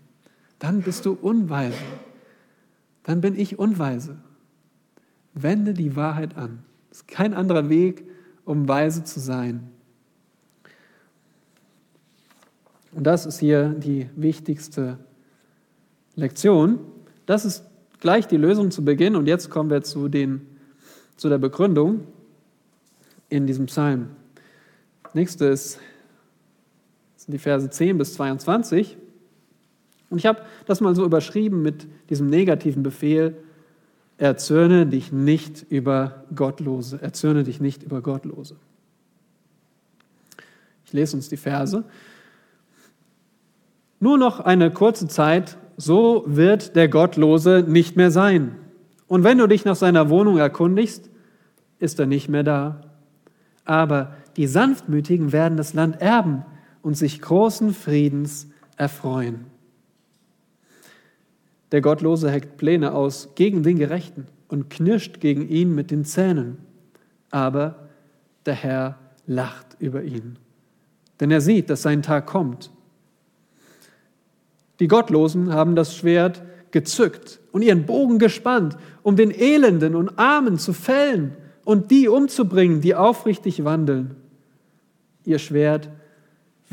[0.59, 1.79] Dann bist du unweise.
[3.03, 4.17] Dann bin ich unweise.
[5.35, 6.61] Wende die Wahrheit an.
[6.91, 8.05] Es ist kein anderer Weg,
[8.45, 9.71] um weise zu sein.
[12.93, 14.99] Und das ist hier die wichtigste
[16.15, 16.79] Lektion.
[17.25, 17.65] Das ist
[18.01, 19.17] gleich die Lösung zu Beginn.
[19.17, 20.47] Und jetzt kommen wir zu, den,
[21.17, 22.07] zu der Begründung
[23.29, 24.11] in diesem Psalm.
[25.15, 25.79] Nächste ist
[27.23, 28.97] das sind die Verse 10 bis 22.
[30.11, 33.37] Und ich habe das mal so überschrieben mit diesem negativen Befehl,
[34.19, 38.57] erzürne dich nicht über Gottlose, erzürne dich nicht über Gottlose.
[40.85, 41.85] Ich lese uns die Verse.
[44.01, 48.57] Nur noch eine kurze Zeit, so wird der Gottlose nicht mehr sein.
[49.07, 51.09] Und wenn du dich nach seiner Wohnung erkundigst,
[51.79, 52.81] ist er nicht mehr da.
[53.65, 56.45] Aber die Sanftmütigen werden das Land erben
[56.83, 59.47] und sich großen Friedens erfreuen.
[61.71, 66.59] Der Gottlose heckt Pläne aus gegen den Gerechten und knirscht gegen ihn mit den Zähnen.
[67.31, 67.89] Aber
[68.45, 70.37] der Herr lacht über ihn,
[71.21, 72.71] denn er sieht, dass sein Tag kommt.
[74.81, 76.43] Die Gottlosen haben das Schwert
[76.73, 82.81] gezückt und ihren Bogen gespannt, um den Elenden und Armen zu fällen und die umzubringen,
[82.81, 84.17] die aufrichtig wandeln.
[85.25, 85.89] Ihr Schwert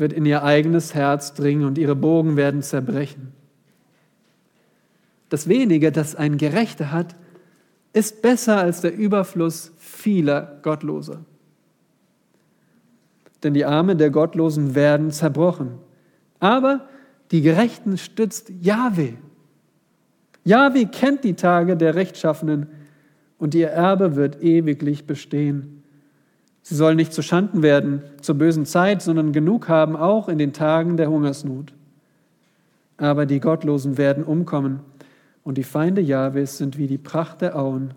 [0.00, 3.32] wird in ihr eigenes Herz dringen und ihre Bogen werden zerbrechen.
[5.28, 7.14] Das wenige, das ein Gerechter hat,
[7.92, 11.24] ist besser als der Überfluss vieler Gottloser.
[13.42, 15.78] Denn die Arme der Gottlosen werden zerbrochen.
[16.40, 16.88] Aber
[17.30, 19.14] die Gerechten stützt Jahwe.
[20.44, 22.66] Jahwe kennt die Tage der Rechtschaffenen
[23.38, 25.79] und ihr Erbe wird ewiglich bestehen.
[26.62, 30.52] Sie sollen nicht zu Schanden werden zur bösen Zeit, sondern genug haben auch in den
[30.52, 31.72] Tagen der Hungersnot.
[32.96, 34.80] Aber die Gottlosen werden umkommen
[35.42, 37.94] und die Feinde Jahwes sind wie die Pracht der Auen.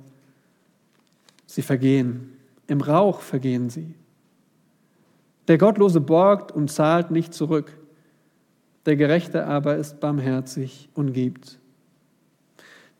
[1.46, 2.38] Sie vergehen,
[2.68, 3.94] im Rauch vergehen sie.
[5.50, 7.78] Der Gottlose borgt und zahlt nicht zurück,
[8.86, 11.60] der Gerechte aber ist barmherzig und gibt.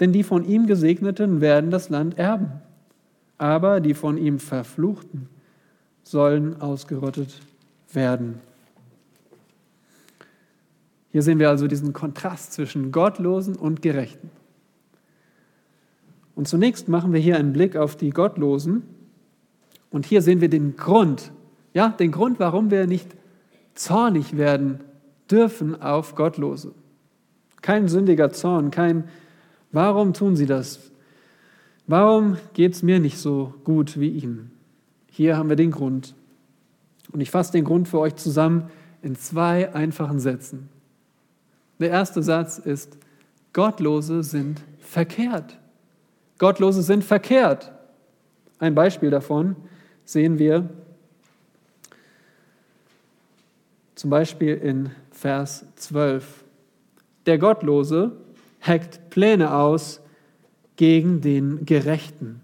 [0.02, 2.52] Denn die von ihm Gesegneten werden das Land erben,
[3.38, 5.30] aber die von ihm Verfluchten
[6.04, 7.42] sollen ausgerottet
[7.92, 8.40] werden.
[11.12, 14.32] Hier sehen wir also diesen Kontrast zwischen Gottlosen und Gerechten.
[16.36, 18.84] Und zunächst machen wir hier einen Blick auf die Gottlosen.
[19.92, 21.32] Und hier sehen wir den Grund,
[21.74, 23.16] ja, den Grund, warum wir nicht
[23.76, 24.80] zornig werden
[25.30, 26.74] dürfen auf Gottlose.
[27.62, 29.06] Kein sündiger Zorn, kein,
[29.72, 30.92] warum tun sie das?
[31.88, 34.52] Warum geht es mir nicht so gut wie ihnen?
[35.16, 36.16] Hier haben wir den Grund.
[37.12, 38.72] Und ich fasse den Grund für euch zusammen
[39.04, 40.70] in zwei einfachen Sätzen.
[41.80, 42.98] Der erste Satz ist,
[43.54, 45.60] Gottlose sind verkehrt.
[46.40, 47.72] Gottlose sind verkehrt.
[48.58, 49.56] Ein Beispiel davon
[50.04, 50.68] sehen wir
[53.94, 56.44] zum Beispiel in Vers 12.
[57.28, 58.18] Der Gottlose
[58.58, 60.02] heckt Pläne aus
[60.76, 62.42] gegen den Gerechten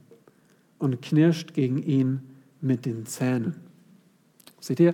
[0.78, 2.29] und knirscht gegen ihn
[2.62, 3.56] mit den Zähnen.
[4.60, 4.94] Seht ihr,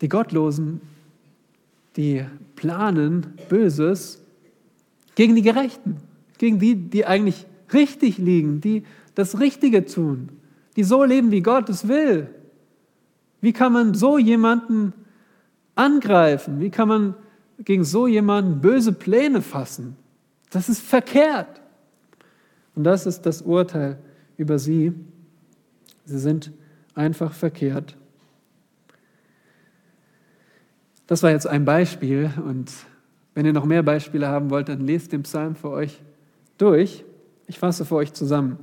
[0.00, 0.80] die Gottlosen,
[1.96, 2.24] die
[2.56, 4.22] planen Böses
[5.14, 5.96] gegen die Gerechten,
[6.38, 8.84] gegen die, die eigentlich richtig liegen, die
[9.14, 10.28] das Richtige tun,
[10.76, 12.28] die so leben, wie Gott es will.
[13.40, 14.92] Wie kann man so jemanden
[15.74, 16.60] angreifen?
[16.60, 17.14] Wie kann man
[17.58, 19.96] gegen so jemanden böse Pläne fassen?
[20.50, 21.60] Das ist verkehrt.
[22.74, 23.98] Und das ist das Urteil
[24.36, 24.92] über sie.
[26.08, 26.52] Sie sind
[26.94, 27.94] einfach verkehrt.
[31.06, 32.72] Das war jetzt ein Beispiel und
[33.34, 36.00] wenn ihr noch mehr Beispiele haben wollt, dann lest den Psalm für euch
[36.56, 37.04] durch.
[37.46, 38.58] Ich fasse für euch zusammen.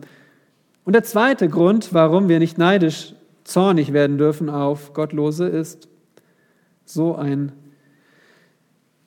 [0.85, 5.87] Und der zweite Grund, warum wir nicht neidisch, zornig werden dürfen auf Gottlose, ist
[6.83, 7.51] so ein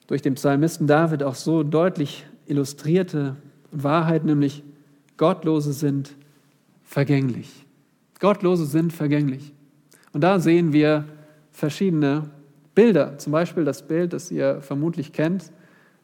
[0.06, 3.34] durch den Psalmisten David auch so deutlich illustrierte
[3.72, 4.62] Wahrheit, nämlich
[5.16, 6.14] Gottlose sind
[6.84, 7.67] vergänglich.
[8.18, 9.52] Gottlose sind vergänglich.
[10.12, 11.04] Und da sehen wir
[11.52, 12.30] verschiedene
[12.74, 13.18] Bilder.
[13.18, 15.52] Zum Beispiel das Bild, das ihr vermutlich kennt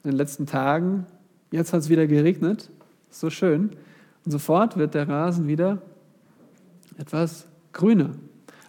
[0.02, 1.06] in den letzten Tagen.
[1.50, 2.70] Jetzt hat es wieder geregnet.
[3.10, 3.70] So schön.
[4.24, 5.82] Und sofort wird der Rasen wieder
[6.98, 8.10] etwas grüner.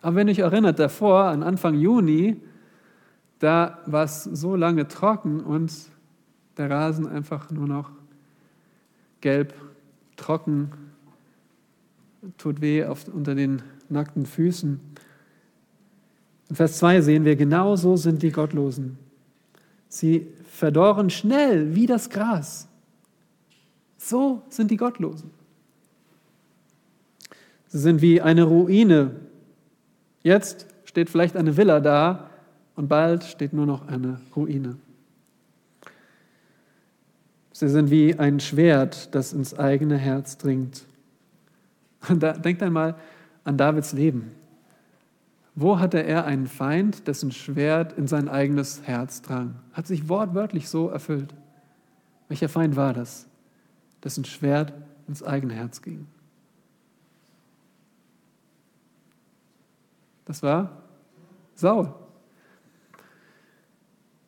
[0.01, 2.39] Aber wenn ihr euch erinnert, davor, an Anfang Juni,
[3.39, 5.73] da war es so lange trocken und
[6.57, 7.91] der Rasen einfach nur noch
[9.21, 9.53] gelb,
[10.15, 10.71] trocken,
[12.37, 14.79] tut weh auf, unter den nackten Füßen.
[16.49, 18.97] In Vers 2 sehen wir, genauso sind die Gottlosen.
[19.87, 22.67] Sie verdorren schnell wie das Gras.
[23.97, 25.31] So sind die Gottlosen.
[27.67, 29.11] Sie sind wie eine Ruine.
[30.21, 32.29] Jetzt steht vielleicht eine Villa da
[32.75, 34.77] und bald steht nur noch eine Ruine.
[37.51, 40.83] Sie sind wie ein Schwert, das ins eigene Herz dringt.
[42.19, 42.95] Da, denkt einmal
[43.43, 44.31] an Davids Leben.
[45.55, 49.55] Wo hatte er einen Feind, dessen Schwert in sein eigenes Herz drang?
[49.71, 51.33] Hat sich wortwörtlich so erfüllt.
[52.27, 53.27] Welcher Feind war das,
[54.03, 54.73] dessen Schwert
[55.07, 56.07] ins eigene Herz ging?
[60.25, 60.81] Das war
[61.53, 61.93] Saul.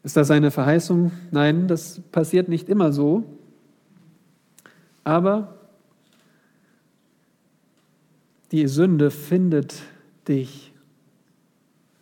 [0.04, 1.12] Ist das eine Verheißung?
[1.32, 3.26] Nein, das passiert nicht immer so.
[5.04, 5.57] Aber
[8.52, 9.76] die Sünde findet
[10.28, 10.74] dich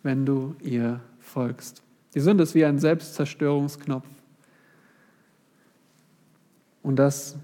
[0.06, 1.82] wenn du ihr folgst.
[2.14, 4.06] Die Sünde ist wie ein Selbstzerstörungsknopf.
[6.84, 7.36] Und das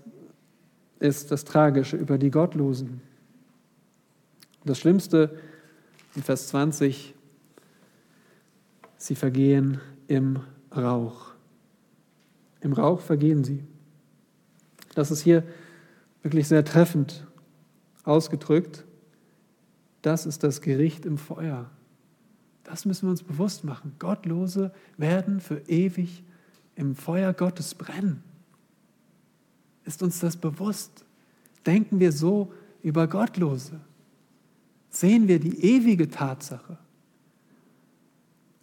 [1.01, 3.03] ist das Tragische über die Gottlosen.
[4.65, 5.37] Das Schlimmste
[6.15, 7.17] in Vers 20,
[8.97, 10.39] sie vergehen im
[10.75, 11.33] Rauch.
[12.61, 13.65] Im Rauch vergehen sie.
[14.95, 15.43] Das ist hier
[16.23, 17.27] wirklich sehr treffend
[18.05, 18.85] ausgedrückt.
[20.03, 21.71] Das ist das Gericht im Feuer.
[22.65, 23.95] Das müssen wir uns bewusst machen.
[23.99, 26.23] Gottlose werden für ewig
[26.75, 28.23] im Feuer Gottes brennen.
[29.85, 31.05] Ist uns das bewusst?
[31.67, 33.81] Denken wir so über Gottlose?
[34.91, 36.79] Sehen wir die ewige Tatsache?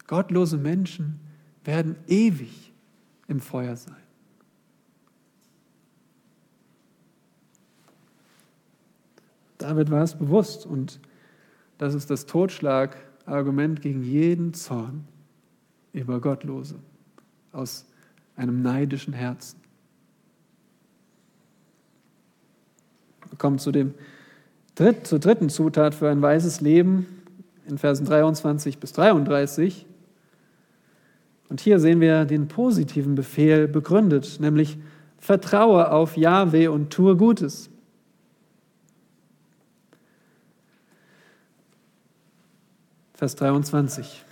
[0.06, 1.20] Gottlose Menschen
[1.64, 2.72] werden ewig
[3.28, 3.96] im Feuer sein.
[9.58, 11.00] David war es bewusst und
[11.80, 15.06] das ist das Totschlag Argument gegen jeden Zorn
[15.94, 16.74] über Gottlose
[17.52, 17.86] aus
[18.36, 19.58] einem neidischen Herzen.
[23.30, 23.94] Wir kommen zu dem
[24.74, 27.06] Dritt, zur dritten Zutat für ein weises Leben
[27.66, 29.86] in Versen 23 bis 33.
[31.48, 34.76] Und hier sehen wir den positiven Befehl begründet, nämlich
[35.18, 37.70] vertraue auf Jahwe und tue Gutes.
[43.20, 44.24] Vers 23.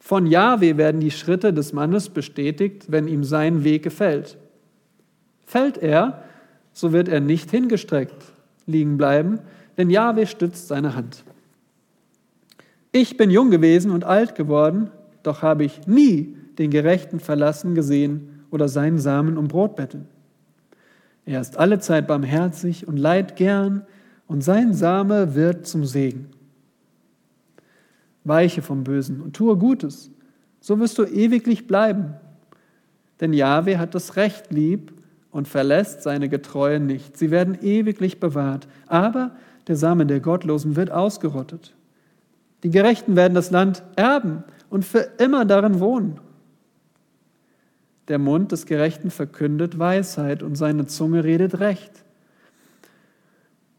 [0.00, 4.38] Von Jahwe werden die Schritte des Mannes bestätigt, wenn ihm sein Weg gefällt.
[5.44, 6.24] Fällt er,
[6.72, 8.32] so wird er nicht hingestreckt
[8.66, 9.38] liegen bleiben,
[9.78, 11.22] denn Jahwe stützt seine Hand.
[12.90, 14.90] Ich bin jung gewesen und alt geworden,
[15.22, 20.08] doch habe ich nie den Gerechten verlassen gesehen oder seinen Samen um Brot betteln.
[21.24, 23.86] Er ist alle Zeit barmherzig und leiht gern,
[24.26, 26.30] und sein Same wird zum Segen.
[28.26, 30.10] Weiche vom Bösen und tue Gutes,
[30.60, 32.14] so wirst du ewiglich bleiben.
[33.20, 34.92] Denn Jahwe hat das Recht lieb
[35.30, 37.16] und verlässt seine Getreuen nicht.
[37.16, 38.68] Sie werden ewiglich bewahrt.
[38.86, 39.32] Aber
[39.68, 41.74] der Same der Gottlosen wird ausgerottet.
[42.62, 46.20] Die Gerechten werden das Land erben und für immer darin wohnen.
[48.08, 51.92] Der Mund des Gerechten verkündet Weisheit und seine Zunge redet Recht.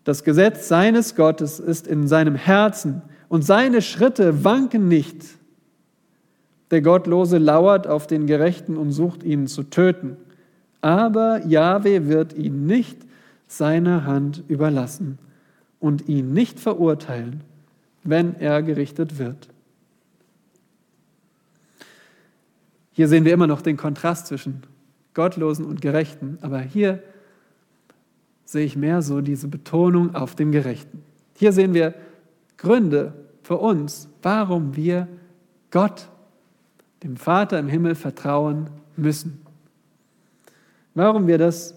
[0.04, 5.26] Das Gesetz seines Gottes ist in seinem Herzen und seine Schritte wanken nicht.
[6.72, 10.18] Der Gottlose lauert auf den Gerechten und sucht ihn zu töten
[10.82, 12.98] aber Jahwe wird ihn nicht
[13.48, 15.18] seiner Hand überlassen
[15.80, 17.42] und ihn nicht verurteilen,
[18.04, 19.50] wenn er gerichtet wird.
[22.92, 24.64] Hier sehen wir immer noch den Kontrast zwischen
[25.14, 27.04] Gottlosen und Gerechten, aber hier
[28.46, 31.04] sehe ich mehr so diese Betonung auf dem Gerechten.
[31.36, 31.94] Hier sehen wir
[32.58, 35.08] Gründe für uns, warum wir
[35.72, 36.10] Gott,
[37.04, 39.42] dem Vater im Himmel, vertrauen müssen.
[40.96, 41.76] Warum wir das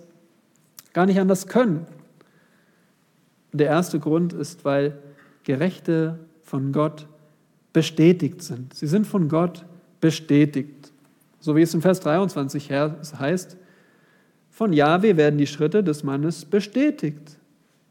[0.92, 1.86] gar nicht anders können.
[3.52, 4.98] Der erste Grund ist, weil
[5.44, 7.06] Gerechte von Gott
[7.72, 8.74] bestätigt sind.
[8.74, 9.64] Sie sind von Gott
[10.00, 10.92] bestätigt.
[11.40, 13.56] So wie es im Vers 23 heißt,
[14.50, 17.38] von Jahwe werden die Schritte des Mannes bestätigt,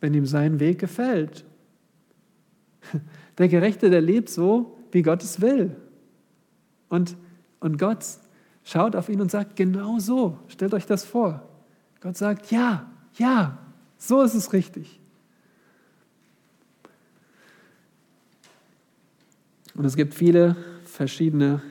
[0.02, 1.46] wenn ihm sein Weg gefällt.
[3.38, 5.76] Der Gerechte, der lebt so, wie Gott es will.
[6.90, 7.16] Und,
[7.60, 8.06] und Gott
[8.64, 11.48] schaut auf ihn und sagt, genau so, stellt euch das vor.
[12.02, 13.58] Gott sagt, ja, ja,
[13.98, 15.00] so ist es richtig.
[19.76, 21.62] Und es gibt viele verschiedene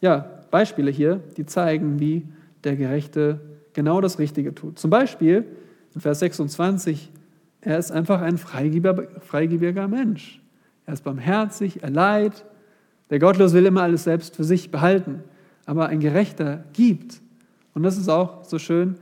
[0.00, 0.18] ja,
[0.50, 2.26] Beispiele hier, die zeigen, wie
[2.64, 3.40] der Gerechte
[3.72, 4.78] genau das Richtige tut.
[4.78, 5.44] Zum Beispiel
[5.94, 7.10] in Vers 26,
[7.60, 10.40] er ist einfach ein freigebiger Mensch.
[10.86, 12.44] Er ist barmherzig, er leidet,
[13.10, 15.22] der Gottlos will immer alles selbst für sich behalten,
[15.66, 17.20] aber ein Gerechter gibt.
[17.74, 18.96] Und das ist auch so schön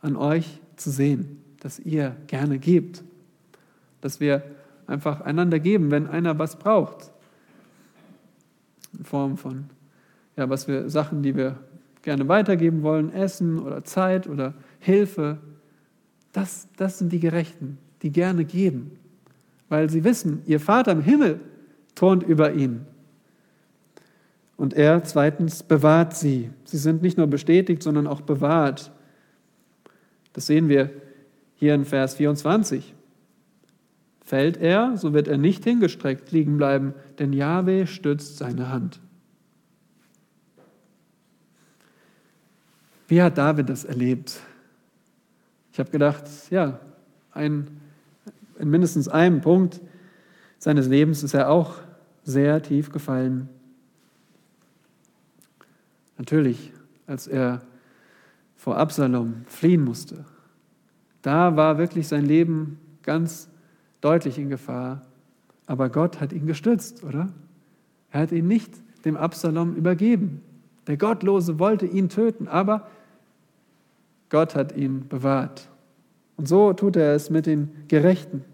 [0.00, 3.02] an euch zu sehen, dass ihr gerne gebt,
[4.00, 4.42] dass wir
[4.86, 7.10] einfach einander geben, wenn einer was braucht.
[8.98, 9.70] In Form von,
[10.36, 11.56] ja, was wir Sachen, die wir
[12.02, 15.38] gerne weitergeben wollen, Essen oder Zeit oder Hilfe.
[16.32, 18.98] Das, das sind die Gerechten, die gerne geben,
[19.68, 21.40] weil sie wissen, ihr Vater im Himmel
[21.94, 22.86] thront über ihnen.
[24.56, 26.50] Und er zweitens bewahrt sie.
[26.64, 28.92] Sie sind nicht nur bestätigt, sondern auch bewahrt.
[30.34, 30.90] Das sehen wir
[31.54, 32.94] hier in Vers 24.
[34.22, 39.00] Fällt er, so wird er nicht hingestreckt liegen bleiben, denn Jahwe stützt seine Hand.
[43.08, 44.40] Wie hat David das erlebt?
[45.72, 46.80] Ich habe gedacht, ja,
[47.32, 47.68] ein,
[48.58, 49.80] in mindestens einem Punkt
[50.58, 51.74] seines Lebens ist er auch
[52.24, 53.48] sehr tief gefallen.
[56.18, 56.72] Natürlich,
[57.06, 57.62] als er
[58.56, 60.24] vor Absalom fliehen musste,
[61.22, 63.48] da war wirklich sein Leben ganz
[64.00, 65.02] deutlich in Gefahr.
[65.66, 67.28] Aber Gott hat ihn gestützt, oder?
[68.10, 68.72] Er hat ihn nicht
[69.04, 70.42] dem Absalom übergeben.
[70.86, 72.88] Der Gottlose wollte ihn töten, aber
[74.30, 75.68] Gott hat ihn bewahrt.
[76.36, 78.44] Und so tut er es mit den Gerechten.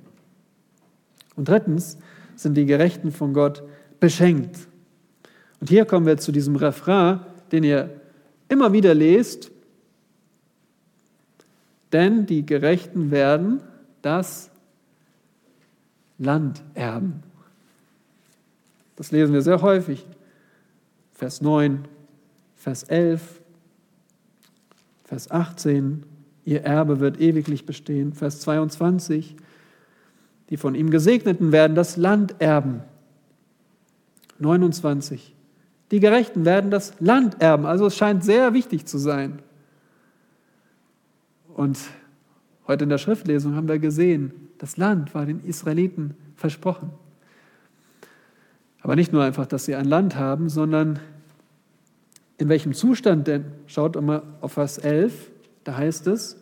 [1.36, 1.98] Und drittens
[2.34, 3.62] sind die Gerechten von Gott
[4.00, 4.68] beschenkt.
[5.60, 7.20] Und hier kommen wir zu diesem Refrain,
[7.52, 8.00] den ihr
[8.48, 9.50] immer wieder lest.
[11.92, 13.62] Denn die Gerechten werden
[14.02, 14.50] das
[16.18, 17.22] Land erben.
[18.96, 20.06] Das lesen wir sehr häufig.
[21.12, 21.86] Vers 9,
[22.56, 23.40] Vers 11,
[25.06, 26.02] Vers 18,
[26.44, 28.12] ihr Erbe wird ewiglich bestehen.
[28.12, 29.36] Vers 22,
[30.50, 32.82] die von ihm Gesegneten werden das Land erben.
[34.40, 35.34] 29,
[35.92, 37.66] die Gerechten werden das Land erben.
[37.66, 39.38] Also es scheint sehr wichtig zu sein.
[41.54, 41.78] Und
[42.66, 46.90] heute in der Schriftlesung haben wir gesehen, das Land war den Israeliten versprochen.
[48.82, 50.98] Aber nicht nur einfach, dass sie ein Land haben, sondern
[52.38, 53.44] in welchem Zustand denn?
[53.66, 55.12] Schaut mal auf Vers 11,
[55.64, 56.36] da heißt es,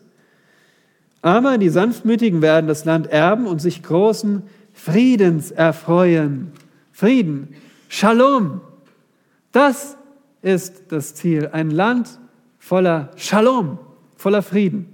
[1.21, 4.43] aber die Sanftmütigen werden das Land erben und sich großen
[4.73, 6.51] Friedens erfreuen.
[6.91, 7.55] Frieden
[7.87, 8.61] Shalom.
[9.51, 9.97] Das
[10.41, 11.49] ist das Ziel.
[11.51, 12.19] Ein Land
[12.59, 13.79] voller Shalom,
[14.17, 14.87] voller Frieden.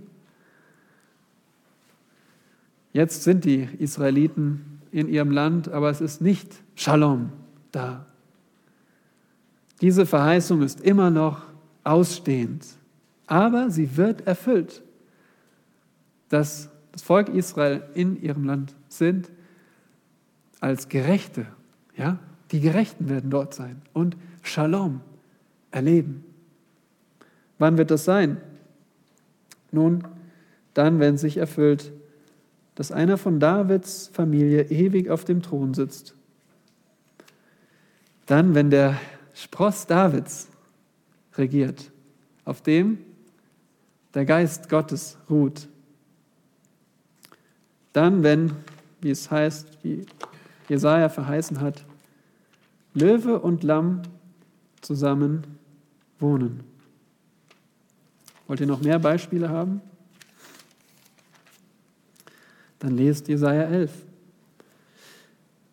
[2.94, 7.32] Jetzt sind die Israeliten in ihrem Land, aber es ist nicht Shalom
[7.72, 8.06] da.
[9.82, 11.42] Diese Verheißung ist immer noch
[11.84, 12.66] ausstehend,
[13.26, 14.84] aber sie wird erfüllt,
[16.30, 19.32] dass das Volk Israel in ihrem Land sind
[20.60, 21.48] als Gerechte.
[21.98, 22.20] Ja?
[22.52, 25.02] Die Gerechten werden dort sein und Shalom
[25.72, 26.26] erleben.
[27.58, 28.38] Wann wird das sein?
[29.72, 30.04] Nun,
[30.74, 31.92] dann, wenn sich erfüllt,
[32.76, 36.16] dass einer von Davids Familie ewig auf dem Thron sitzt.
[38.26, 39.00] Dann, wenn der
[39.42, 40.50] Spross Davids
[41.36, 41.92] regiert,
[42.46, 43.00] auf dem
[44.14, 45.68] der Geist Gottes ruht.
[47.92, 48.52] Dann, wenn,
[49.02, 50.06] wie es heißt, wie
[50.70, 51.84] Jesaja verheißen hat,
[52.94, 54.04] Löwe und Lamm
[54.82, 55.58] zusammen
[56.20, 56.64] wohnen.
[58.46, 59.82] Wollt ihr noch mehr Beispiele haben?
[62.78, 63.92] Dann lest Jesaja 11.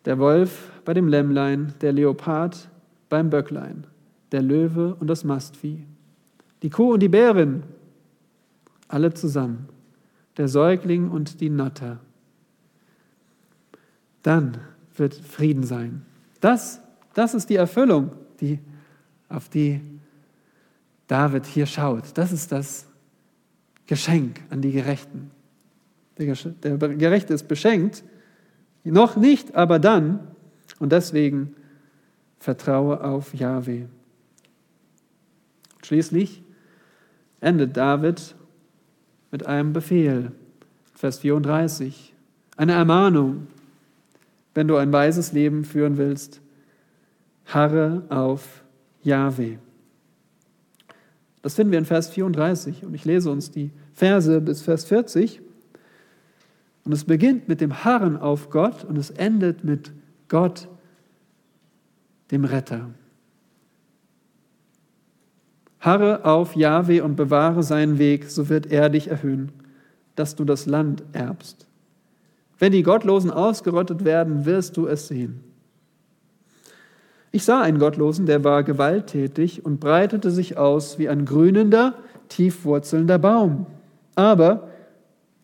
[0.05, 2.67] Der Wolf bei dem Lämmlein, der Leopard
[3.09, 3.85] beim Böcklein,
[4.31, 5.83] der Löwe und das Mastvieh,
[6.61, 7.63] die Kuh und die Bärin,
[8.87, 9.67] alle zusammen,
[10.37, 11.99] der Säugling und die Natter.
[14.23, 14.57] Dann
[14.95, 16.05] wird Frieden sein.
[16.39, 16.81] Das,
[17.13, 18.59] das ist die Erfüllung, die,
[19.27, 19.81] auf die
[21.07, 22.17] David hier schaut.
[22.17, 22.85] Das ist das
[23.87, 25.31] Geschenk an die Gerechten.
[26.17, 28.03] Der Gerechte ist beschenkt,
[28.83, 30.19] noch nicht, aber dann.
[30.79, 31.55] Und deswegen
[32.39, 33.85] vertraue auf Yahweh.
[35.83, 36.43] Schließlich
[37.41, 38.35] endet David
[39.31, 40.31] mit einem Befehl,
[40.95, 42.13] Vers 34,
[42.57, 43.47] eine Ermahnung,
[44.53, 46.41] wenn du ein weises Leben führen willst,
[47.45, 48.63] harre auf
[49.03, 49.57] Yahweh.
[51.41, 55.41] Das finden wir in Vers 34 und ich lese uns die Verse bis Vers 40.
[56.83, 59.91] Und es beginnt mit dem Harren auf Gott und es endet mit
[60.27, 60.67] Gott,
[62.31, 62.89] dem Retter.
[65.79, 69.51] Harre auf Jahwe und bewahre seinen Weg, so wird er dich erhöhen,
[70.15, 71.67] dass du das Land erbst.
[72.57, 75.39] Wenn die Gottlosen ausgerottet werden, wirst du es sehen.
[77.31, 81.93] Ich sah einen Gottlosen, der war gewalttätig und breitete sich aus wie ein grünender,
[82.27, 83.67] tiefwurzelnder Baum.
[84.15, 84.69] Aber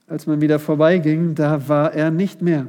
[0.07, 2.67] als man wieder vorbeiging, da war er nicht mehr.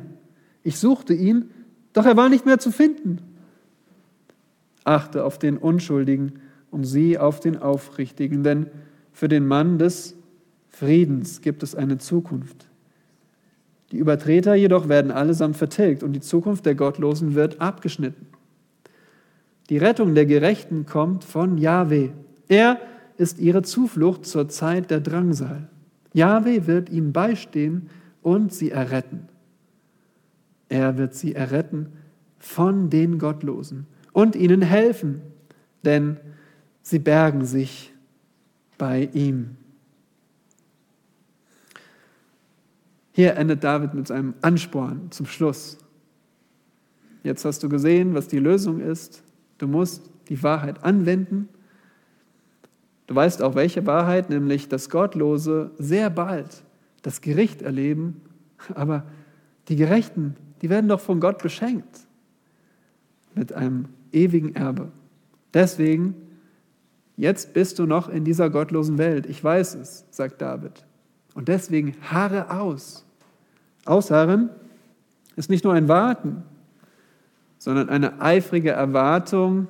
[0.62, 1.51] Ich suchte ihn,
[1.93, 3.19] doch er war nicht mehr zu finden.
[4.87, 6.34] Achte auf den Unschuldigen
[6.70, 8.66] und sieh auf den Aufrichtigen, denn
[9.12, 10.14] für den Mann des
[10.68, 12.68] Friedens gibt es eine Zukunft.
[13.91, 18.26] Die Übertreter jedoch werden allesamt vertilgt und die Zukunft der Gottlosen wird abgeschnitten.
[19.70, 22.11] Die Rettung der Gerechten kommt von Yahweh.
[22.47, 22.78] Er
[23.16, 25.68] ist ihre Zuflucht zur Zeit der Drangsal.
[26.12, 27.91] Yahweh wird ihnen beistehen
[28.22, 29.28] und sie erretten.
[30.68, 31.89] Er wird sie erretten
[32.39, 33.87] von den Gottlosen
[34.17, 35.21] und ihnen helfen,
[35.85, 36.17] denn
[36.81, 37.93] sie bergen sich
[38.79, 39.57] bei ihm.
[43.12, 45.79] Hier endet David mit seinem Ansporn zum Schluss.
[47.25, 49.23] Jetzt hast du gesehen, was die Lösung ist.
[49.59, 51.49] Du musst die Wahrheit anwenden
[53.07, 56.64] Du weißt auch welche Wahrheit, nämlich dass Gottlose sehr bald
[57.03, 58.21] das Gericht erleben,
[58.75, 59.05] aber
[59.69, 62.01] die Gerechten, die werden doch von Gott beschenkt
[63.35, 64.93] mit einem ewigen Erbe.
[65.55, 66.15] Deswegen,
[67.17, 69.27] jetzt bist du noch in dieser gottlosen Welt.
[69.27, 70.85] Ich weiß es, sagt David.
[71.35, 73.05] Und deswegen harre aus.
[73.85, 74.51] Ausharren
[75.37, 76.43] ist nicht nur ein Warten,
[77.59, 79.69] sondern eine eifrige Erwartung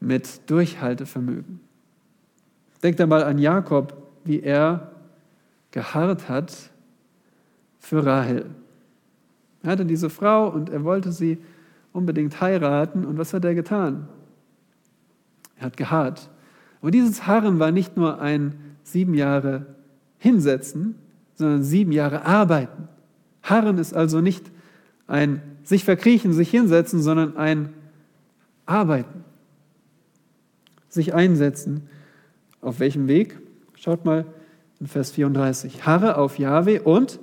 [0.00, 1.60] mit Durchhaltevermögen.
[2.82, 4.90] Denkt einmal an Jakob, wie er
[5.70, 6.52] geharrt hat
[7.78, 8.46] für Rahel.
[9.62, 11.38] Er hatte diese Frau und er wollte sie
[11.92, 13.04] unbedingt heiraten.
[13.04, 14.08] Und was hat er getan?
[15.56, 16.30] Er hat geharrt.
[16.80, 19.66] Und dieses Harren war nicht nur ein sieben Jahre
[20.18, 20.96] hinsetzen,
[21.34, 22.88] sondern sieben Jahre arbeiten.
[23.42, 24.50] Harren ist also nicht
[25.06, 27.72] ein sich verkriechen, sich hinsetzen, sondern ein
[28.66, 29.24] Arbeiten
[30.92, 31.88] sich einsetzen.
[32.60, 33.38] Auf welchem Weg?
[33.74, 34.26] Schaut mal
[34.78, 35.86] in Vers 34.
[35.86, 37.18] Harre auf Jahwe und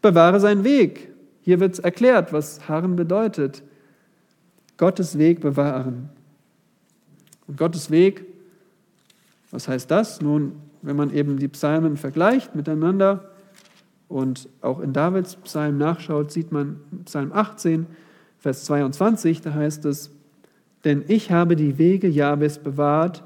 [0.00, 1.12] bewahre seinen Weg.
[1.42, 3.62] Hier wird erklärt, was Harren bedeutet.
[4.76, 6.08] Gottes Weg bewahren.
[7.46, 8.24] Und Gottes Weg,
[9.50, 10.20] was heißt das?
[10.20, 10.52] Nun,
[10.82, 13.30] wenn man eben die Psalmen vergleicht miteinander
[14.08, 17.86] und auch in Davids Psalm nachschaut, sieht man Psalm 18,
[18.38, 20.10] Vers 22, da heißt es,
[20.84, 23.22] denn ich habe die Wege Jahwes bewahrt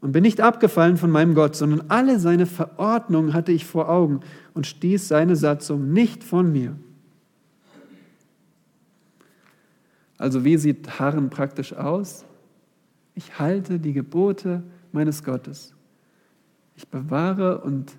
[0.00, 4.20] und bin nicht abgefallen von meinem Gott, sondern alle seine Verordnungen hatte ich vor Augen
[4.52, 6.76] und stieß seine Satzung nicht von mir.
[10.24, 12.24] Also wie sieht Harren praktisch aus?
[13.14, 15.74] Ich halte die Gebote meines Gottes.
[16.76, 17.92] Ich bewahre und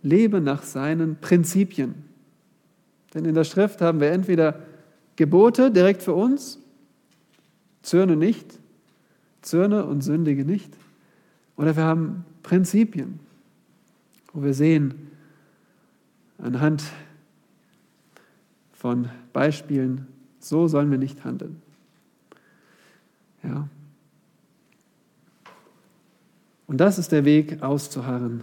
[0.00, 1.94] lebe nach seinen Prinzipien.
[3.12, 4.58] Denn in der Schrift haben wir entweder
[5.16, 6.58] Gebote direkt für uns,
[7.82, 8.58] zürne nicht,
[9.42, 10.72] zürne und sündige nicht,
[11.58, 13.20] oder wir haben Prinzipien,
[14.32, 15.10] wo wir sehen,
[16.38, 16.84] anhand
[18.72, 20.06] von Beispielen,
[20.40, 21.60] so sollen wir nicht handeln.
[23.46, 23.68] Ja.
[26.66, 28.42] Und das ist der Weg auszuharren,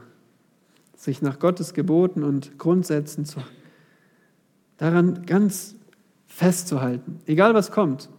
[0.96, 3.42] sich nach Gottes Geboten und Grundsätzen zu,
[4.78, 5.76] daran ganz
[6.28, 8.10] festzuhalten, egal was kommt,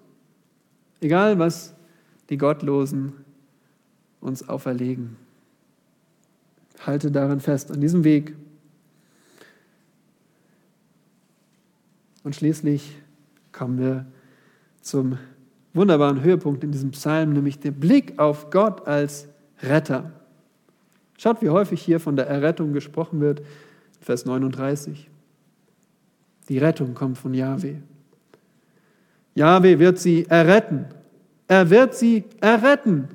[1.00, 1.74] egal was
[2.28, 3.12] die Gottlosen
[4.20, 5.16] uns auferlegen.
[6.80, 8.36] Halte daran fest, an diesem Weg.
[12.24, 12.96] Und schließlich
[13.52, 14.06] kommen wir
[14.80, 15.18] zum
[15.74, 19.28] wunderbaren Höhepunkt in diesem Psalm, nämlich der Blick auf Gott als
[19.62, 20.12] Retter.
[21.18, 23.42] Schaut, wie häufig hier von der Errettung gesprochen wird,
[24.00, 25.10] Vers 39.
[26.48, 27.76] Die Rettung kommt von Yahweh.
[29.34, 30.86] Yahweh wird sie erretten.
[31.48, 33.08] Er wird sie erretten.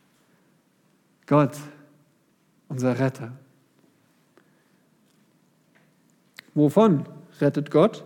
[1.26, 1.56] Gott,
[2.68, 3.32] unser Retter.
[6.54, 7.04] Wovon
[7.40, 8.04] rettet Gott?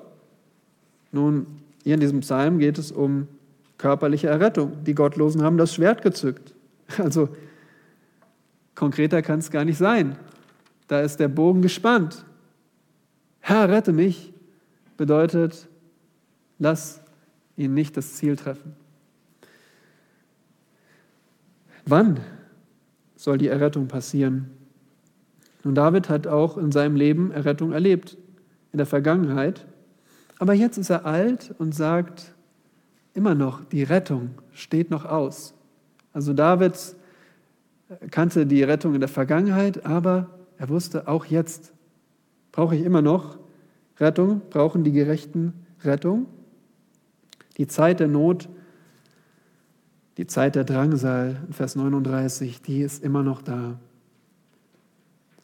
[1.12, 1.46] Nun,
[1.82, 3.28] hier in diesem Psalm geht es um
[3.78, 4.84] körperliche Errettung.
[4.84, 6.54] Die Gottlosen haben das Schwert gezückt.
[6.98, 7.30] Also
[8.74, 10.16] konkreter kann es gar nicht sein.
[10.86, 12.24] Da ist der Bogen gespannt.
[13.40, 14.32] Herr, rette mich
[14.96, 15.68] bedeutet,
[16.58, 17.00] lass
[17.56, 18.76] ihn nicht das Ziel treffen.
[21.86, 22.20] Wann
[23.16, 24.50] soll die Errettung passieren?
[25.62, 28.16] Nun, David hat auch in seinem Leben Errettung erlebt,
[28.72, 29.66] in der Vergangenheit.
[30.38, 32.33] Aber jetzt ist er alt und sagt
[33.14, 35.54] immer noch, die Rettung steht noch aus.
[36.12, 36.74] Also David
[38.10, 41.72] kannte die Rettung in der Vergangenheit, aber er wusste, auch jetzt
[42.52, 43.38] brauche ich immer noch
[43.98, 45.52] Rettung, brauchen die Gerechten
[45.82, 46.26] Rettung.
[47.56, 48.48] Die Zeit der Not,
[50.16, 53.78] die Zeit der Drangsal, Vers 39, die ist immer noch da,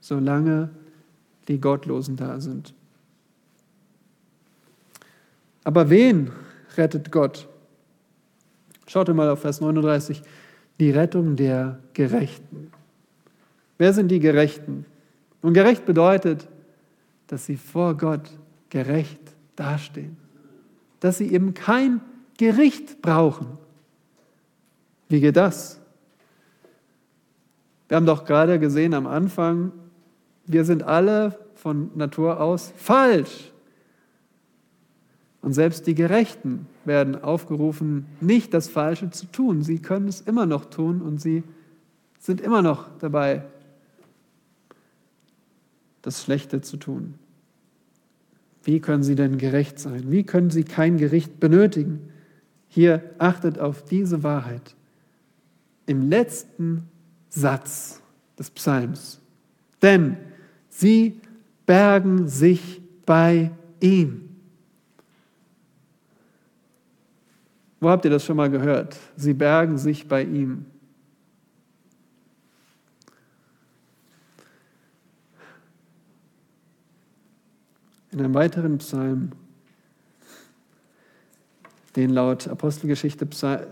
[0.01, 0.71] solange
[1.49, 2.75] die Gottlosen da sind.
[5.65, 6.31] Aber wen
[6.77, 7.50] rettet Gott?
[8.91, 10.21] Schaut mal auf Vers 39
[10.81, 12.73] die Rettung der Gerechten.
[13.79, 14.85] Wer sind die Gerechten?
[15.43, 16.49] Und gerecht bedeutet,
[17.29, 18.29] dass sie vor Gott
[18.69, 19.21] gerecht
[19.55, 20.17] dastehen.
[20.99, 22.01] Dass sie eben kein
[22.37, 23.59] Gericht brauchen.
[25.09, 25.81] Wie geht das?
[27.87, 29.71] Wir haben doch gerade gesehen am Anfang,
[30.47, 33.53] wir sind alle von Natur aus falsch.
[35.43, 39.63] Und selbst die Gerechten werden aufgerufen, nicht das Falsche zu tun.
[39.63, 41.45] Sie können es immer noch tun und sie
[42.19, 43.45] sind immer noch dabei,
[46.03, 47.15] das Schlechte zu tun.
[48.65, 50.11] Wie können sie denn gerecht sein?
[50.11, 52.09] Wie können sie kein Gericht benötigen?
[52.67, 54.75] Hier achtet auf diese Wahrheit.
[55.87, 56.89] Im letzten
[57.29, 58.03] Satz
[58.37, 59.21] des Psalms.
[59.81, 60.17] Denn
[60.69, 61.21] sie
[61.67, 64.30] bergen sich bei ihm.
[67.81, 68.97] Wo habt ihr das schon mal gehört?
[69.17, 70.67] Sie bergen sich bei ihm.
[78.13, 79.31] In einem weiteren Psalm,
[81.97, 83.27] den laut Apostelgeschichte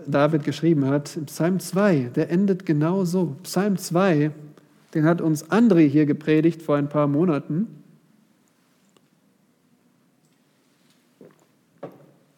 [0.07, 3.35] David geschrieben hat, Psalm 2, der endet genau so.
[3.43, 4.31] Psalm 2,
[4.95, 7.67] den hat uns André hier gepredigt vor ein paar Monaten.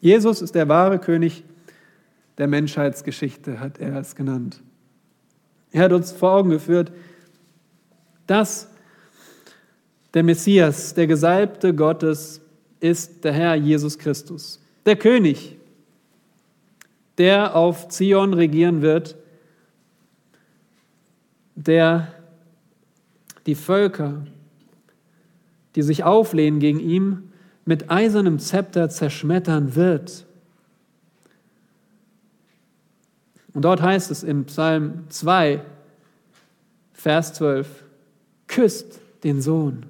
[0.00, 1.44] Jesus ist der wahre König
[2.42, 4.60] der Menschheitsgeschichte, hat er es genannt.
[5.70, 6.90] Er hat uns vor Augen geführt,
[8.26, 8.68] dass
[10.12, 12.40] der Messias, der Gesalbte Gottes,
[12.80, 15.56] ist der Herr Jesus Christus, der König,
[17.16, 19.14] der auf Zion regieren wird,
[21.54, 22.12] der
[23.46, 24.26] die Völker,
[25.76, 27.32] die sich auflehnen gegen ihn,
[27.64, 30.26] mit eisernem Zepter zerschmettern wird.
[33.54, 35.62] Und dort heißt es im Psalm 2,
[36.92, 37.84] Vers 12,
[38.46, 39.86] küsst den Sohn,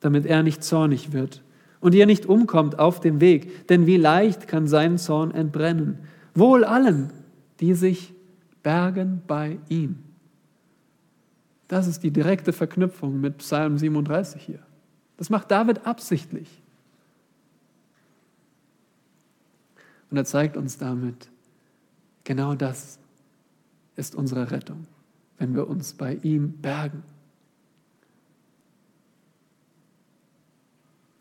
[0.00, 1.42] damit er nicht zornig wird
[1.80, 5.98] und ihr nicht umkommt auf dem Weg, denn wie leicht kann sein Zorn entbrennen.
[6.34, 7.12] Wohl allen,
[7.60, 8.14] die sich
[8.62, 9.98] bergen bei ihm.
[11.68, 14.60] Das ist die direkte Verknüpfung mit Psalm 37 hier.
[15.16, 16.62] Das macht David absichtlich.
[20.10, 21.31] Und er zeigt uns damit,
[22.24, 22.98] genau das
[23.96, 24.86] ist unsere Rettung,
[25.38, 27.02] wenn wir uns bei ihm bergen.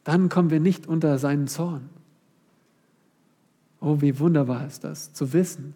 [0.03, 1.89] Dann kommen wir nicht unter seinen Zorn.
[3.79, 5.73] Oh, wie wunderbar ist das, zu wissen,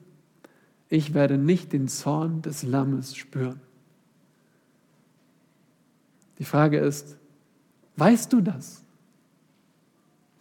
[0.89, 3.59] ich werde nicht den Zorn des Lammes spüren.
[6.37, 7.17] Die Frage ist,
[7.95, 8.83] weißt du das?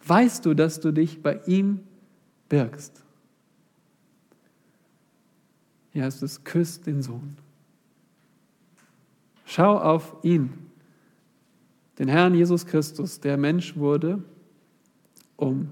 [0.05, 1.79] Weißt du, dass du dich bei ihm
[2.49, 3.04] birgst?
[5.95, 7.37] Hier heißt es, küsst den Sohn.
[9.45, 10.51] Schau auf ihn,
[11.97, 14.21] den Herrn Jesus Christus, der Mensch wurde,
[15.37, 15.69] um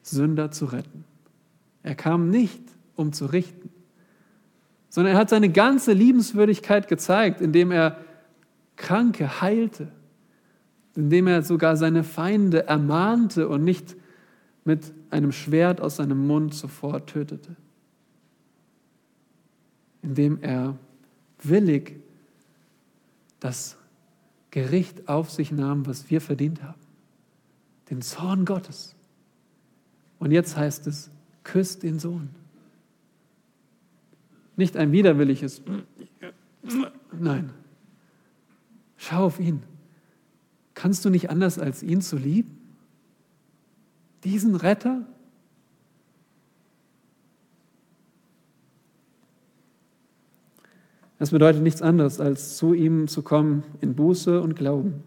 [0.00, 1.04] Sünder zu retten.
[1.82, 2.62] Er kam nicht,
[2.96, 3.68] um zu richten,
[4.88, 7.98] sondern er hat seine ganze Liebenswürdigkeit gezeigt, indem er
[8.76, 9.92] Kranke heilte,
[10.96, 13.96] indem er sogar seine Feinde ermahnte und nicht
[14.64, 17.54] mit einem Schwert aus seinem Mund sofort tötete,
[20.02, 20.76] indem er
[21.42, 21.96] willig
[23.40, 23.76] das
[24.50, 26.80] Gericht auf sich nahm, was wir verdient haben,
[27.90, 28.94] den Zorn Gottes.
[30.18, 31.10] Und jetzt heißt es,
[31.44, 32.30] küsst den Sohn.
[34.56, 35.62] Nicht ein widerwilliges,
[37.12, 37.52] nein,
[38.98, 39.62] Schau auf ihn.
[40.74, 42.58] Kannst du nicht anders als ihn zu lieben?
[44.24, 45.06] Diesen Retter?
[51.18, 55.02] Das bedeutet nichts anderes, als zu ihm zu kommen in Buße und Glauben,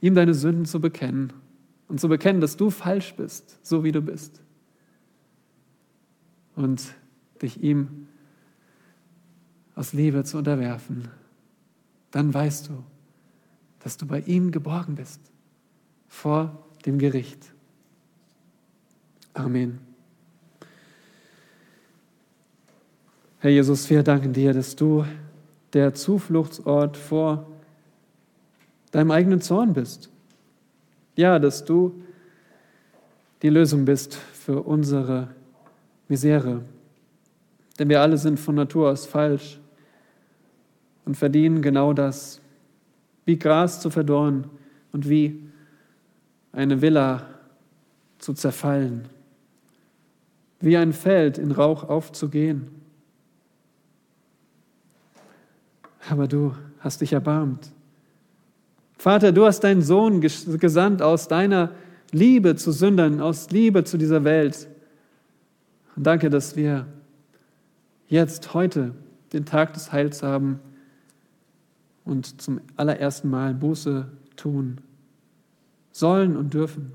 [0.00, 1.32] ihm deine Sünden zu bekennen
[1.88, 4.42] und zu bekennen, dass du falsch bist, so wie du bist,
[6.56, 6.82] und
[7.42, 8.08] dich ihm
[9.74, 11.08] aus Liebe zu unterwerfen
[12.14, 12.84] dann weißt du,
[13.80, 15.20] dass du bei ihm geborgen bist
[16.06, 17.52] vor dem Gericht.
[19.32, 19.80] Amen.
[23.44, 25.04] Herr Jesus, wir danken dir, dass du
[25.74, 27.46] der Zufluchtsort vor
[28.90, 30.08] deinem eigenen Zorn bist.
[31.14, 32.02] Ja, dass du
[33.42, 35.28] die Lösung bist für unsere
[36.08, 36.62] Misere.
[37.78, 39.60] Denn wir alle sind von Natur aus falsch
[41.04, 42.40] und verdienen genau das,
[43.26, 44.46] wie Gras zu verdorren
[44.90, 45.38] und wie
[46.50, 47.26] eine Villa
[48.16, 49.06] zu zerfallen,
[50.60, 52.83] wie ein Feld in Rauch aufzugehen.
[56.10, 57.70] Aber du hast dich erbarmt.
[58.98, 61.70] Vater, du hast deinen Sohn gesandt aus deiner
[62.12, 64.68] Liebe zu Sündern, aus Liebe zu dieser Welt.
[65.96, 66.86] Und danke, dass wir
[68.08, 68.94] jetzt, heute,
[69.32, 70.60] den Tag des Heils haben
[72.04, 74.80] und zum allerersten Mal Buße tun
[75.90, 76.92] sollen und dürfen.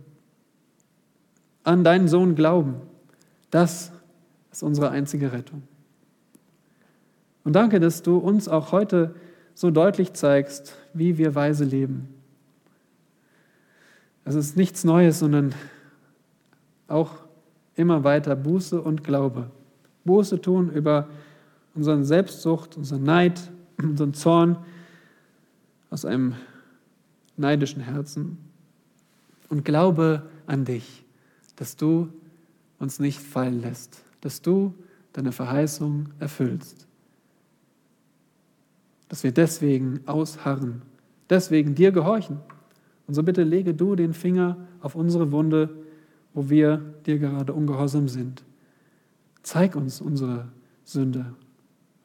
[1.63, 2.75] An deinen Sohn glauben,
[3.51, 3.91] das
[4.51, 5.63] ist unsere einzige Rettung.
[7.43, 9.15] Und danke, dass du uns auch heute
[9.53, 12.07] so deutlich zeigst, wie wir weise leben.
[14.25, 15.55] Es ist nichts Neues, sondern
[16.87, 17.11] auch
[17.75, 19.49] immer weiter Buße und Glaube.
[20.05, 21.07] Buße tun über
[21.75, 23.39] unseren Selbstsucht, unseren Neid,
[23.81, 24.57] unseren Zorn,
[25.89, 26.35] aus einem
[27.37, 28.37] neidischen Herzen
[29.49, 31.05] und glaube an dich,
[31.55, 32.09] dass du
[32.77, 34.73] uns nicht fallen lässt, dass du
[35.13, 36.87] deine Verheißung erfüllst,
[39.09, 40.83] dass wir deswegen ausharren,
[41.29, 42.39] deswegen dir gehorchen.
[43.07, 45.69] Und so bitte lege du den Finger auf unsere Wunde,
[46.33, 48.43] wo wir dir gerade ungehorsam sind.
[49.41, 50.47] Zeig uns unsere
[50.83, 51.33] Sünde,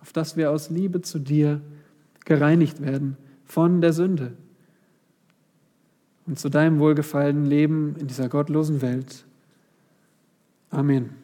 [0.01, 1.61] auf dass wir aus Liebe zu dir
[2.25, 4.33] gereinigt werden von der Sünde
[6.27, 9.27] und zu deinem Wohlgefallen leben in dieser gottlosen Welt.
[10.71, 11.24] Amen.